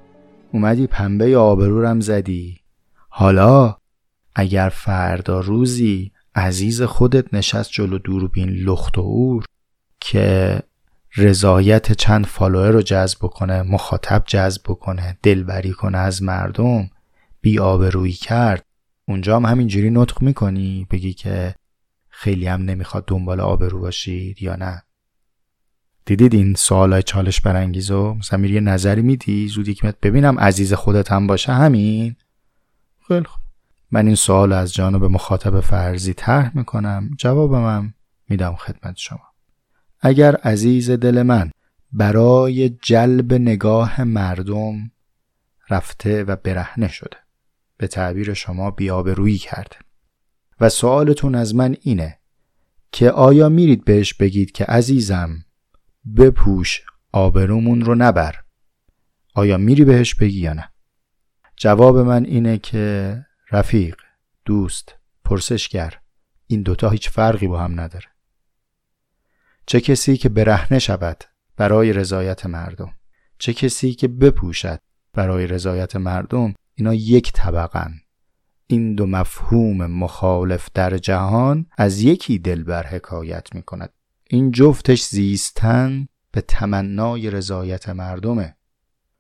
اومدی 0.52 0.88
پنبه 0.88 1.38
آبرورم 1.38 2.00
زدی. 2.00 2.60
حالا 3.10 3.76
اگر 4.36 4.70
فردا 4.70 5.40
روزی 5.40 6.12
عزیز 6.36 6.82
خودت 6.82 7.34
نشست 7.34 7.72
جلو 7.72 7.98
دوربین 7.98 8.50
لخت 8.50 8.98
و 8.98 9.02
اور 9.02 9.46
که 10.00 10.60
رضایت 11.18 11.92
چند 11.92 12.26
فالوور 12.26 12.72
رو 12.72 12.82
جذب 12.82 13.20
کنه 13.20 13.62
مخاطب 13.62 14.24
جذب 14.28 14.64
کنه 14.64 15.18
دلبری 15.24 15.72
کنه 15.72 15.98
از 15.98 16.24
مردم 16.24 16.90
بی 17.42 17.60
آبرویی 17.60 18.14
کرد 18.14 18.66
اونجا 19.08 19.36
هم 19.36 19.46
همینجوری 19.46 19.90
نطق 19.90 20.22
می‌کنی؟ 20.22 20.88
بگی 20.92 21.14
که 21.14 21.56
خیلی 22.10 22.48
هم 22.48 22.62
نمی‌خواد 22.62 23.06
دنبال 23.08 23.40
آبرو 23.40 23.80
باشید 23.80 24.42
یا 24.42 24.56
نه؟ 24.56 24.84
دیدید 26.06 26.34
این 26.34 26.54
سوالای 26.54 27.04
چالش 27.04 27.42
برانگیزو 27.42 28.14
مثلا 28.14 28.40
میری 28.40 28.54
یه 28.54 28.60
نظری 28.60 29.02
میدی 29.02 29.48
زودی 29.48 29.74
که 29.74 29.94
ببینم 30.02 30.40
عزیز 30.40 30.74
خودت 30.74 31.12
هم 31.12 31.28
باشه 31.28 31.54
همین؟ 31.54 32.16
خیلی 33.08 33.26
خوب. 33.26 33.42
من 33.92 34.06
این 34.06 34.16
سوال 34.16 34.54
از 34.54 34.74
جانب 34.74 35.04
مخاطب 35.04 35.60
فرضی 35.60 36.14
طرح 36.14 36.58
می‌کنم 36.58 37.10
جوابم 37.18 37.66
هم 37.66 37.94
میدم 38.30 38.56
خدمت 38.56 38.98
شما. 38.98 39.24
اگر 40.02 40.36
عزیز 40.36 40.92
دل 40.92 41.22
من 41.22 41.52
برای 41.92 42.70
جلب 42.70 43.34
نگاه 43.34 44.04
مردم 44.04 44.92
رفته 45.70 46.24
و 46.24 46.36
برهنه 46.36 46.88
شده 46.88 47.18
به 47.78 47.88
تعبیر 47.88 48.34
شما 48.34 48.72
بیابرویی 48.72 49.38
کرده 49.38 49.76
و 50.60 50.70
سوالتون 50.70 51.36
از 51.36 51.56
من 51.56 51.76
اینه 51.82 52.20
که 52.92 53.12
آیا 53.12 53.50
میرید 53.50 53.86
بهش 53.86 54.14
بگید 54.14 54.52
که 54.52 54.66
عزیزم 54.66 55.45
بپوش 56.18 56.82
آبرومون 57.12 57.82
رو 57.82 57.96
نبر. 57.96 58.36
آیا 59.34 59.58
میری 59.58 59.86
بهش 59.86 60.16
بگی 60.16 60.40
یا 60.40 60.54
نه؟ 60.54 60.70
جواب 61.56 61.98
من 61.98 62.26
اینه 62.26 62.58
که 62.58 63.26
رفیق 63.52 63.96
دوست 64.46 64.96
پرسشگر 65.24 66.00
این 66.48 66.62
دوتا 66.62 66.90
هیچ 66.90 67.10
فرقی 67.10 67.48
با 67.48 67.60
هم 67.60 67.80
نداره. 67.80 68.06
چه 69.66 69.82
کسی 69.82 70.18
که 70.18 70.30
برهنه 70.30 70.80
شود 70.80 71.24
برای 71.58 71.94
رضایت 71.94 72.46
مردم؟ 72.46 72.94
چه 73.38 73.54
کسی 73.54 73.94
که 73.94 74.08
بپوشد 74.08 74.80
برای 75.14 75.48
رضایت 75.48 75.96
مردم؟ 75.96 76.54
اینا 76.76 76.94
یک 76.94 77.32
طبقن. 77.34 77.94
این 78.68 78.96
دو 78.96 79.06
مفهوم 79.06 79.86
مخالف 79.86 80.70
در 80.74 80.98
جهان 80.98 81.66
از 81.78 82.02
یکی 82.02 82.40
دلبر 82.40 82.88
حکایت 82.88 83.56
می 83.56 83.62
کند 83.62 83.94
این 84.30 84.52
جفتش 84.52 85.04
زیستن 85.04 86.08
به 86.32 86.42
تمنای 86.42 87.32
رضایت 87.32 87.90
مردمه. 87.90 88.56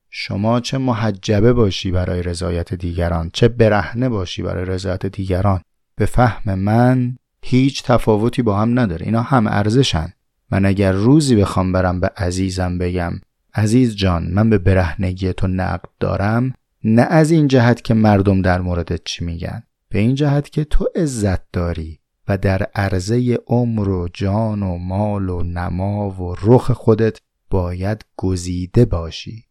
شما 0.09 0.59
چه 0.59 0.77
محجبه 0.77 1.53
باشی 1.53 1.91
برای 1.91 2.23
رضایت 2.23 2.73
دیگران 2.73 3.29
چه 3.33 3.47
برهنه 3.47 4.09
باشی 4.09 4.41
برای 4.41 4.65
رضایت 4.65 5.05
دیگران. 5.05 5.61
به 5.95 6.05
فهم 6.05 6.59
من 6.59 7.17
هیچ 7.43 7.83
تفاوتی 7.83 8.41
با 8.41 8.57
هم 8.57 8.79
نداره. 8.79 9.05
اینا 9.05 9.21
هم 9.21 9.47
ارزشن. 9.47 10.13
من 10.51 10.65
اگر 10.65 10.91
روزی 10.91 11.35
بخوام 11.35 11.71
برم 11.71 11.99
به 11.99 12.11
عزیزم 12.17 12.77
بگم 12.77 13.13
عزیز 13.53 13.95
جان 13.95 14.23
من 14.31 14.49
به 14.49 14.57
برهنگی 14.57 15.33
تو 15.33 15.47
نقد 15.47 15.89
دارم 15.99 16.53
نه 16.83 17.01
از 17.01 17.31
این 17.31 17.47
جهت 17.47 17.81
که 17.81 17.93
مردم 17.93 18.41
در 18.41 18.61
موردت 18.61 19.01
چی 19.05 19.25
میگن. 19.25 19.63
به 19.89 19.99
این 19.99 20.15
جهت 20.15 20.49
که 20.49 20.63
تو 20.63 20.87
عزت 20.95 21.51
داری. 21.51 21.99
و 22.27 22.37
در 22.37 22.63
عرضه 22.75 23.37
عمر 23.47 23.89
و 23.89 24.07
جان 24.13 24.63
و 24.63 24.77
مال 24.77 25.29
و 25.29 25.43
نما 25.43 26.09
و 26.09 26.35
رخ 26.41 26.71
خودت 26.71 27.19
باید 27.49 28.05
گزیده 28.17 28.85
باشی. 28.85 29.45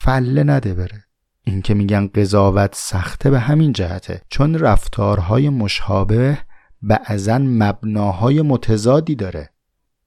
فله 0.00 0.42
نده 0.42 0.74
بره. 0.74 1.04
این 1.44 1.62
که 1.62 1.74
میگن 1.74 2.06
قضاوت 2.06 2.74
سخته 2.74 3.30
به 3.30 3.40
همین 3.40 3.72
جهته. 3.72 4.22
چون 4.28 4.54
رفتارهای 4.54 5.48
مشابه 5.48 6.38
بعضا 6.82 7.38
مبناهای 7.38 8.42
متضادی 8.42 9.14
داره. 9.14 9.50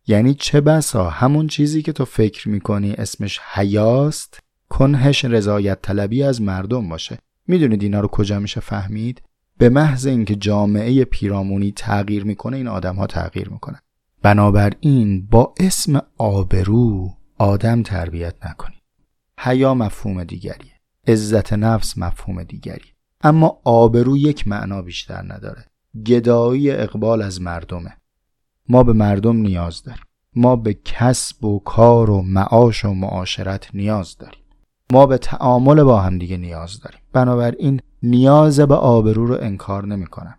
یعنی 0.07 0.33
چه 0.33 0.61
بسا؟ 0.61 1.09
همون 1.09 1.47
چیزی 1.47 1.81
که 1.81 1.91
تو 1.91 2.05
فکر 2.05 2.49
می‌کنی 2.49 2.93
اسمش 2.93 3.39
حیاست 3.39 4.39
کنهش 4.69 5.25
رضایت 5.25 5.81
طلبی 5.81 6.23
از 6.23 6.41
مردم 6.41 6.89
باشه. 6.89 7.17
می‌دونید 7.47 7.83
اینا 7.83 7.99
رو 7.99 8.07
کجا 8.07 8.39
میشه 8.39 8.59
فهمید؟ 8.59 9.21
به 9.57 9.69
محض 9.69 10.05
اینکه 10.05 10.35
جامعه 10.35 11.05
پیرامونی 11.05 11.71
تغییر 11.71 12.23
می‌کنه 12.23 12.57
این 12.57 12.67
آدم 12.67 12.95
ها 12.95 13.07
تغییر 13.07 13.49
می‌کنن. 13.49 13.79
بنابراین 14.21 15.25
با 15.25 15.53
اسم 15.59 16.01
آبرو 16.17 17.09
آدم 17.37 17.83
تربیت 17.83 18.35
نکنید 18.45 18.83
حیا 19.39 19.73
مفهوم 19.73 20.23
دیگریه. 20.23 20.73
عزت 21.07 21.53
نفس 21.53 21.97
مفهوم 21.97 22.43
دیگری 22.43 22.93
اما 23.21 23.59
آبرو 23.63 24.17
یک 24.17 24.47
معنا 24.47 24.81
بیشتر 24.81 25.21
نداره. 25.21 25.65
گدایی 26.05 26.71
اقبال 26.71 27.21
از 27.21 27.41
مردمه. 27.41 27.97
ما 28.69 28.83
به 28.83 28.93
مردم 28.93 29.35
نیاز 29.35 29.83
داریم. 29.83 30.03
ما 30.35 30.55
به 30.55 30.73
کسب 30.73 31.45
و 31.45 31.59
کار 31.59 32.09
و 32.09 32.21
معاش 32.21 32.85
و 32.85 32.93
معاشرت 32.93 33.69
نیاز 33.73 34.17
داریم. 34.17 34.43
ما 34.91 35.05
به 35.05 35.17
تعامل 35.17 35.83
با 35.83 36.01
هم 36.01 36.17
دیگه 36.17 36.37
نیاز 36.37 36.79
داریم. 36.79 36.99
بنابراین 37.13 37.81
نیاز 38.03 38.59
به 38.59 38.75
آبرو 38.75 39.25
رو 39.25 39.37
انکار 39.41 39.85
نمی‌کنم 39.85 40.37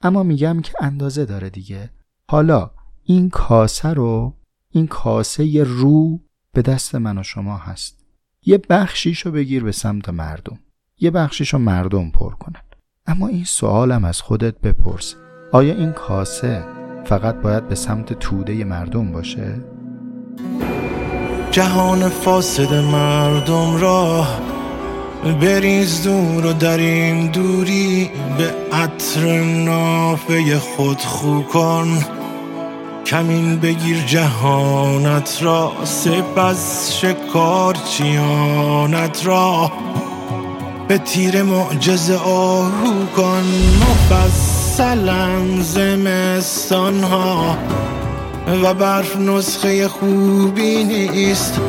اما 0.00 0.22
میگم 0.22 0.60
که 0.60 0.72
اندازه 0.80 1.24
داره 1.24 1.50
دیگه. 1.50 1.90
حالا 2.30 2.70
این 3.02 3.30
کاسه 3.30 3.88
رو 3.88 4.34
این 4.70 4.86
کاسه 4.86 5.64
رو 5.64 6.20
به 6.52 6.62
دست 6.62 6.94
من 6.94 7.18
و 7.18 7.22
شما 7.22 7.56
هست. 7.56 8.04
یه 8.46 8.58
بخشیشو 8.58 9.30
بگیر 9.30 9.64
به 9.64 9.72
سمت 9.72 10.08
مردم. 10.08 10.58
یه 10.98 11.10
بخشیشو 11.10 11.58
مردم 11.58 12.10
پر 12.10 12.34
کنن. 12.34 12.62
اما 13.06 13.28
این 13.28 13.44
سوالم 13.44 14.04
از 14.04 14.20
خودت 14.20 14.60
بپرس. 14.60 15.14
آیا 15.52 15.74
این 15.74 15.92
کاسه 15.92 16.64
فقط 17.04 17.34
باید 17.34 17.68
به 17.68 17.74
سمت 17.74 18.12
توده 18.12 18.64
مردم 18.64 19.12
باشه؟ 19.12 19.60
جهان 21.50 22.08
فاسد 22.08 22.74
مردم 22.74 23.76
را 23.76 24.26
بریز 25.24 26.02
دور 26.02 26.46
و 26.46 26.52
در 26.52 26.78
این 26.78 27.26
دوری 27.26 28.10
به 28.38 28.76
عطر 28.76 29.40
نافه 29.42 30.58
خود 30.58 31.00
خو 31.00 31.42
کن. 31.42 32.04
کمین 33.06 33.56
بگیر 33.56 34.00
جهانت 34.06 35.38
را 35.42 35.72
سپس 35.84 36.92
شکار 36.92 37.74
چیانت 37.74 39.26
را. 39.26 39.72
به 40.88 40.98
تیر 40.98 41.42
معجز 41.42 42.10
آهو 42.10 43.06
کن 43.16 43.44
مفصلا 43.80 45.28
زمستان 45.60 47.02
ها 47.04 47.58
و 48.62 48.74
برف 48.74 49.16
نسخه 49.16 49.88
خوبی 49.88 50.84
نیست 50.84 51.60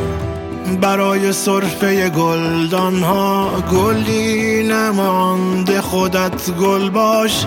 برای 0.75 1.33
صرفه 1.33 2.09
گلدان 2.09 3.03
ها 3.03 3.49
گلی 3.71 4.63
نمانده 4.63 5.81
خودت 5.81 6.51
گل 6.51 6.89
باش. 6.89 7.45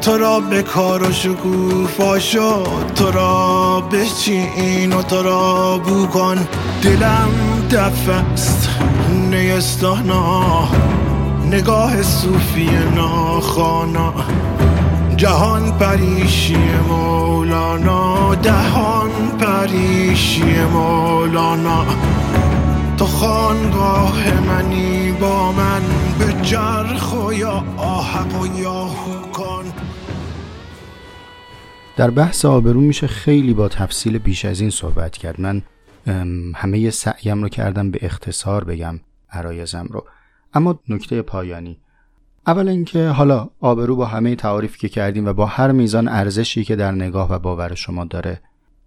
تو 0.00 0.18
را 0.18 0.40
به 0.40 0.62
کار 0.62 1.02
و 1.02 1.12
شکوفا 1.12 2.18
شد 2.18 2.92
تو 2.94 3.10
را 3.10 3.80
بچین 3.80 4.92
و 4.92 5.02
تو 5.02 5.22
را 5.22 5.78
بو 5.78 6.06
کن. 6.06 6.48
دلم 6.82 7.30
دفست 7.70 8.68
نیستانا. 9.30 10.68
نگاه 11.50 12.02
صوفی 12.02 12.70
ناخانا 12.94 14.14
جهان 15.16 15.78
پریشی 15.78 16.56
مولانا 16.88 18.34
دهان 18.34 19.10
پریشی 19.38 20.60
مولانا. 20.64 21.84
تو 22.98 23.06
خانگاه 23.06 24.40
منی 24.40 25.12
با 25.12 25.52
من 25.52 25.82
به 26.18 26.42
جرخ 26.42 27.26
و 27.26 27.32
یا 27.32 27.64
آحق 27.76 28.42
و 28.42 28.60
یا 28.60 28.86
کن 29.32 29.64
در 31.96 32.10
بحث 32.10 32.44
آبرو 32.44 32.80
میشه 32.80 33.06
خیلی 33.06 33.54
با 33.54 33.68
تفصیل 33.68 34.18
بیش 34.18 34.44
از 34.44 34.60
این 34.60 34.70
صحبت 34.70 35.16
کرد. 35.16 35.40
من 35.40 35.62
همه 36.54 36.90
سعیم 36.90 37.42
رو 37.42 37.48
کردم 37.48 37.90
به 37.90 37.98
اختصار 38.02 38.64
بگم 38.64 39.00
عرایزم 39.32 39.86
رو. 39.90 40.04
اما 40.54 40.80
نکته 40.88 41.22
پایانی 41.22 41.80
اول 42.46 42.68
اینکه 42.68 43.08
حالا 43.08 43.50
آبرو 43.60 43.96
با 43.96 44.06
همه 44.06 44.36
تعاریفی 44.36 44.78
که 44.78 44.88
کردیم 44.88 45.26
و 45.26 45.32
با 45.32 45.46
هر 45.46 45.72
میزان 45.72 46.08
ارزشی 46.08 46.64
که 46.64 46.76
در 46.76 46.92
نگاه 46.92 47.32
و 47.32 47.38
باور 47.38 47.74
شما 47.74 48.04
داره 48.04 48.40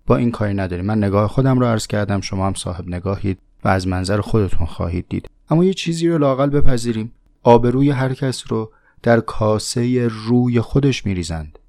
با 0.07 0.15
این 0.15 0.31
کاری 0.31 0.53
نداریم. 0.53 0.85
من 0.85 0.97
نگاه 0.97 1.27
خودم 1.27 1.59
رو 1.59 1.65
عرض 1.65 1.87
کردم 1.87 2.21
شما 2.21 2.47
هم 2.47 2.53
صاحب 2.53 2.87
نگاهید 2.87 3.39
و 3.63 3.67
از 3.67 3.87
منظر 3.87 4.21
خودتون 4.21 4.67
خواهید 4.67 5.05
دید. 5.09 5.29
اما 5.49 5.63
یه 5.65 5.73
چیزی 5.73 6.07
رو 6.07 6.17
لاقل 6.17 6.49
بپذیریم. 6.49 7.11
آبروی 7.43 7.89
هر 7.89 8.13
کس 8.13 8.43
رو 8.47 8.71
در 9.03 9.19
کاسه 9.19 10.07
روی 10.07 10.61
خودش 10.61 11.05
میریزند. 11.05 11.59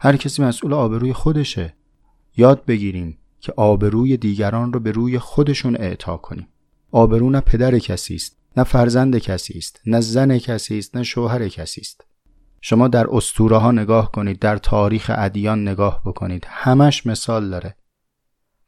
هر 0.00 0.16
کسی 0.16 0.42
مسئول 0.42 0.72
آبروی 0.72 1.12
خودشه. 1.12 1.74
یاد 2.36 2.64
بگیریم 2.64 3.18
که 3.40 3.52
آبروی 3.56 4.16
دیگران 4.16 4.72
رو 4.72 4.80
به 4.80 4.92
روی 4.92 5.18
خودشون 5.18 5.76
اعطا 5.76 6.16
کنیم. 6.16 6.48
آبرو 6.90 7.30
نه 7.30 7.40
پدر 7.40 7.78
کسی 7.78 8.14
است. 8.14 8.36
نه 8.56 8.64
فرزند 8.64 9.18
کسی 9.18 9.58
است 9.58 9.80
نه 9.86 10.00
زن 10.00 10.38
کسی 10.38 10.78
است 10.78 10.96
نه 10.96 11.02
شوهر 11.02 11.48
کسی 11.48 11.80
است. 11.80 12.04
شما 12.60 12.88
در 12.88 13.06
اسطوره 13.10 13.56
ها 13.56 13.72
نگاه 13.72 14.12
کنید 14.12 14.38
در 14.38 14.56
تاریخ 14.56 15.10
ادیان 15.14 15.68
نگاه 15.68 16.02
بکنید. 16.04 16.46
همش 16.48 17.06
مثال 17.06 17.50
داره. 17.50 17.76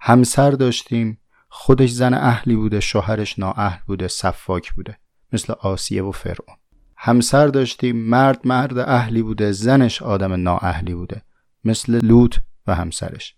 همسر 0.01 0.51
داشتیم 0.51 1.19
خودش 1.49 1.91
زن 1.91 2.15
اهلی 2.15 2.57
بوده 2.57 2.81
شوهرش 2.81 3.39
نااهل 3.39 3.79
بوده 3.87 4.09
صفاک 4.09 4.73
بوده 4.73 4.99
مثل 5.33 5.53
آسیه 5.53 6.03
و 6.03 6.13
فرعون. 6.13 6.57
همسر 6.97 7.47
داشتیم 7.47 7.97
مرد 7.97 8.41
مرد 8.45 8.79
اهلی 8.79 9.23
بوده 9.23 9.53
زنش 9.53 10.03
آدم 10.03 10.33
نااهلی 10.33 10.95
بوده 10.95 11.23
مثل 11.65 12.05
لوط 12.05 12.37
و 12.67 12.75
همسرش. 12.75 13.35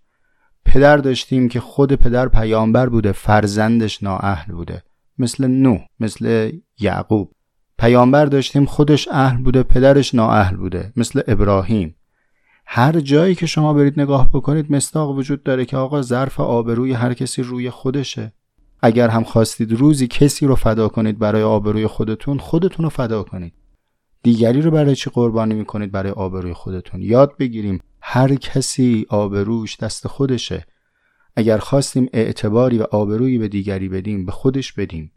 پدر 0.65 0.97
داشتیم 0.97 1.49
که 1.49 1.61
خود 1.61 1.93
پدر 1.93 2.29
پیامبر 2.29 2.89
بوده 2.89 3.13
فرزندش 3.13 4.03
نااهل 4.03 4.53
بوده. 4.53 4.83
مثل 5.19 5.47
نوح 5.47 5.81
مثل 6.01 6.53
یعقوب. 6.81 7.33
پیامبر 7.79 8.25
داشتیم 8.25 8.65
خودش 8.65 9.09
اهل 9.09 9.43
بوده 9.43 9.63
پدرش 9.63 10.15
نااهل 10.15 10.57
بوده 10.57 10.93
مثل 10.97 11.21
ابراهیم. 11.29 11.95
هر 12.67 13.01
جایی 13.01 13.35
که 13.35 13.47
شما 13.47 13.75
برید 13.75 14.01
نگاه 14.01 14.31
بکنید 14.33 14.73
مستاق 14.73 15.11
وجود 15.17 15.43
داره 15.43 15.65
که 15.65 15.77
آقا 15.77 16.03
ظرف 16.03 16.41
آبروی 16.41 16.93
هر 16.93 17.15
کسی 17.15 17.43
روی 17.43 17.71
خودشه. 17.71 18.33
اگر 18.83 19.09
هم 19.09 19.25
خواستید 19.25 19.73
روزی 19.73 20.07
کسی 20.07 20.47
رو 20.47 20.55
فدا 20.55 20.89
کنید 20.89 21.19
برای 21.19 21.43
آبروی 21.43 21.87
خودتون 21.87 22.39
خودتون 22.39 22.85
رو 22.85 22.91
فدا 22.91 23.23
کنید. 23.23 23.53
دیگری 24.23 24.63
رو 24.63 24.71
برای 24.71 24.97
چی 24.97 25.11
قربانی 25.11 25.55
می‌کنید 25.55 25.93
برای 25.93 26.13
آبروی 26.13 26.53
خودتون؟ 26.53 27.03
یاد 27.03 27.37
بگیریم 27.39 27.81
هر 28.01 28.35
کسی 28.35 29.07
آبروش 29.09 29.77
دست 29.77 30.09
خودشه. 30.09 30.67
اگر 31.39 31.59
خواستیم 31.59 32.09
اعتباری 32.13 32.79
و 32.79 32.83
آبرویی 32.83 33.39
به 33.39 33.49
دیگری 33.49 33.89
بدیم 33.89 34.27
به 34.27 34.33
خودش 34.33 34.73
بدیم. 34.73 35.13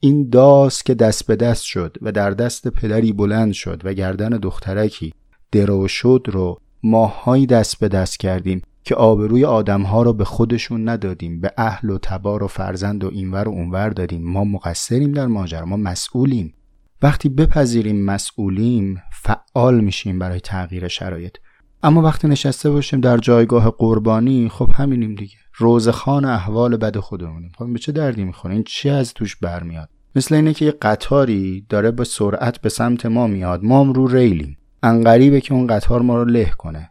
این 0.00 0.28
داس 0.30 0.82
که 0.82 0.94
دست 0.94 1.26
به 1.26 1.36
دست 1.36 1.62
شد 1.62 1.96
و 2.02 2.12
در 2.12 2.30
دست 2.30 2.68
پدری 2.68 3.12
بلند 3.12 3.52
شد 3.52 3.80
و 3.84 3.92
گردن 3.92 4.28
دخترکی 4.28 5.12
درو 5.52 5.88
شد 5.88 6.26
رو 6.32 6.60
ماهایی 6.82 7.46
دست 7.46 7.78
به 7.78 7.88
دست 7.88 8.18
کردیم 8.18 8.62
که 8.84 8.94
آبروی 8.94 9.44
آدمها 9.44 10.02
رو 10.02 10.12
به 10.12 10.24
خودشون 10.24 10.88
ندادیم 10.88 11.40
به 11.40 11.52
اهل 11.56 11.90
و 11.90 11.98
تبار 11.98 12.42
و 12.42 12.46
فرزند 12.46 13.04
و 13.04 13.10
اینور 13.12 13.48
و 13.48 13.52
اونور 13.52 13.88
دادیم. 13.88 14.22
ما 14.22 14.44
مقصریم 14.44 15.12
در 15.12 15.26
ماجرا 15.26 15.66
ما 15.66 15.76
مسئولیم. 15.76 16.54
وقتی 17.02 17.28
بپذیریم 17.28 18.04
مسئولیم 18.04 19.02
فعال 19.12 19.80
میشیم 19.80 20.18
برای 20.18 20.40
تغییر 20.40 20.88
شرایط. 20.88 21.36
اما 21.84 22.02
وقتی 22.02 22.28
نشسته 22.28 22.70
باشیم 22.70 23.00
در 23.00 23.18
جایگاه 23.18 23.74
قربانی 23.78 24.48
خب 24.48 24.70
همینیم 24.74 25.14
دیگه. 25.14 25.36
روزخان 25.56 26.24
احوال 26.24 26.76
بد 26.76 26.98
خودمونیم. 26.98 27.52
خب 27.58 27.72
به 27.72 27.78
چه 27.78 27.92
دردی 27.92 28.24
می‌خوره؟ 28.24 28.54
این 28.54 28.64
چی 28.66 28.90
از 28.90 29.14
توش 29.14 29.36
برمیاد؟ 29.36 29.88
مثل 30.14 30.34
اینه 30.34 30.54
که 30.54 30.64
یه 30.64 30.70
قطاری 30.70 31.66
داره 31.68 31.90
با 31.90 32.04
سرعت 32.04 32.60
به 32.60 32.68
سمت 32.68 33.06
ما 33.06 33.26
میاد. 33.26 33.64
ما 33.64 33.82
رو 33.82 34.06
ریلیم. 34.06 34.56
انقریبه 34.82 35.40
که 35.40 35.54
اون 35.54 35.66
قطار 35.66 36.02
ما 36.02 36.16
رو 36.16 36.24
له 36.24 36.50
کنه. 36.58 36.90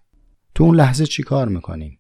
تو 0.56 0.64
اون 0.64 0.76
لحظه 0.76 1.06
چی 1.06 1.24
کار 1.24 1.48
می‌کنیم؟ 1.48 2.00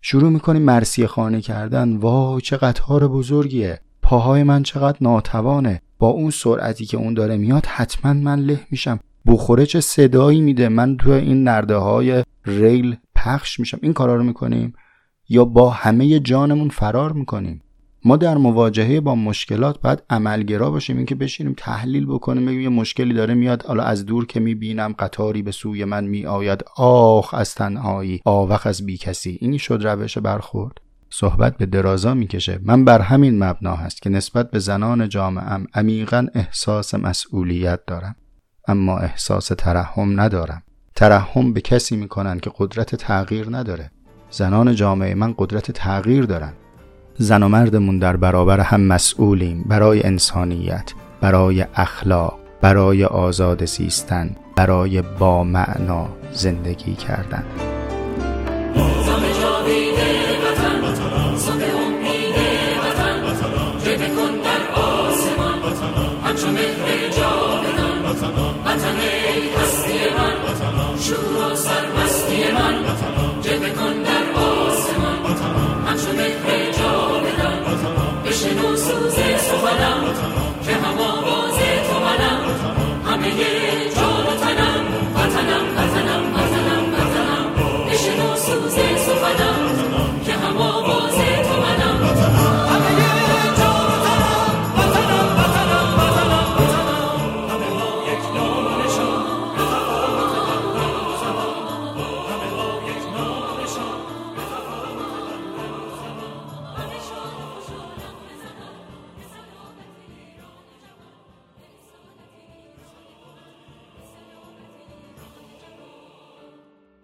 شروع 0.00 0.30
می‌کنیم 0.30 0.62
مرسی 0.62 1.06
خانه 1.06 1.40
کردن. 1.40 1.96
وای 1.96 2.40
چه 2.40 2.56
قطار 2.56 3.08
بزرگیه. 3.08 3.80
پاهای 4.02 4.42
من 4.42 4.62
چقدر 4.62 4.98
ناتوانه. 5.00 5.82
با 5.98 6.08
اون 6.08 6.30
سرعتی 6.30 6.84
که 6.84 6.96
اون 6.96 7.14
داره 7.14 7.36
میاد 7.36 7.66
حتما 7.66 8.12
من 8.12 8.40
له 8.40 8.60
میشم. 8.70 9.00
بخوره 9.26 9.66
چه 9.66 9.80
صدایی 9.80 10.40
میده. 10.40 10.68
من 10.68 10.96
تو 10.96 11.10
این 11.10 11.44
نرده 11.44 11.76
های 11.76 12.22
ریل 12.44 12.96
پخش 13.14 13.60
میشم. 13.60 13.78
این 13.82 13.92
کارا 13.92 14.16
رو 14.16 14.24
می‌کنیم 14.24 14.72
یا 15.28 15.44
با 15.44 15.70
همه 15.70 16.18
جانمون 16.18 16.68
فرار 16.68 17.12
می‌کنیم. 17.12 17.60
ما 18.04 18.16
در 18.16 18.36
مواجهه 18.36 19.00
با 19.00 19.14
مشکلات 19.14 19.80
باید 19.80 20.02
عملگرا 20.10 20.70
باشیم. 20.70 20.96
اینکه 20.96 21.14
بشینیم 21.14 21.54
تحلیل 21.56 22.06
بکنیم 22.06 22.46
بگیم 22.46 22.60
یه 22.60 22.68
مشکلی 22.68 23.14
داره 23.14 23.34
میاد 23.34 23.62
حالا 23.66 23.82
از 23.82 24.06
دور 24.06 24.26
که 24.26 24.40
می‌بینم 24.40 24.94
قطاری 24.98 25.42
به 25.42 25.50
سوی 25.50 25.84
من 25.84 26.04
میآید. 26.04 26.64
آخ 26.76 27.34
از 27.34 27.54
تنهایی. 27.54 28.20
آوخ 28.24 28.66
از 28.66 28.86
بی 28.86 28.96
کسی 28.96 29.38
این 29.40 29.58
شد 29.58 29.86
روش 29.86 30.18
برخورد. 30.18 30.80
صحبت 31.10 31.56
به 31.56 31.66
درازا 31.66 32.14
می‌کشه. 32.14 32.60
من 32.62 32.84
بر 32.84 33.00
همین 33.00 33.44
مبنا 33.44 33.76
هست 33.76 34.02
که 34.02 34.10
نسبت 34.10 34.50
به 34.50 34.58
زنان 34.58 35.08
جامعم 35.08 35.66
عمیقا 35.74 36.26
احساس 36.34 36.94
مسئولیت 36.94 37.80
دارم. 37.86 38.16
اما 38.68 38.98
احساس 38.98 39.46
ترحم 39.46 40.20
ندارم. 40.20 40.62
ترحم 40.96 41.52
به 41.52 41.60
کسی 41.60 41.96
می‌کنن 41.96 42.40
که 42.40 42.50
قدرت 42.58 42.94
تغییر 42.94 43.46
نداره. 43.50 43.90
زنان 44.30 44.74
جامعه 44.74 45.14
من 45.14 45.34
قدرت 45.38 45.70
تغییر 45.70 46.24
دارن. 46.24 46.52
زن 47.18 47.42
و 47.42 47.48
مردمون 47.48 47.98
در 47.98 48.16
برابر 48.16 48.60
هم 48.60 48.80
مسئولیم 48.80 49.64
برای 49.68 50.02
انسانیت 50.06 50.92
برای 51.20 51.66
اخلاق 51.74 52.38
برای 52.60 53.04
آزاد 53.04 53.64
زیستن 53.64 54.36
برای 54.56 55.02
با 55.02 55.44
معنا 55.44 56.08
زندگی 56.32 56.94
کردن. 56.94 57.44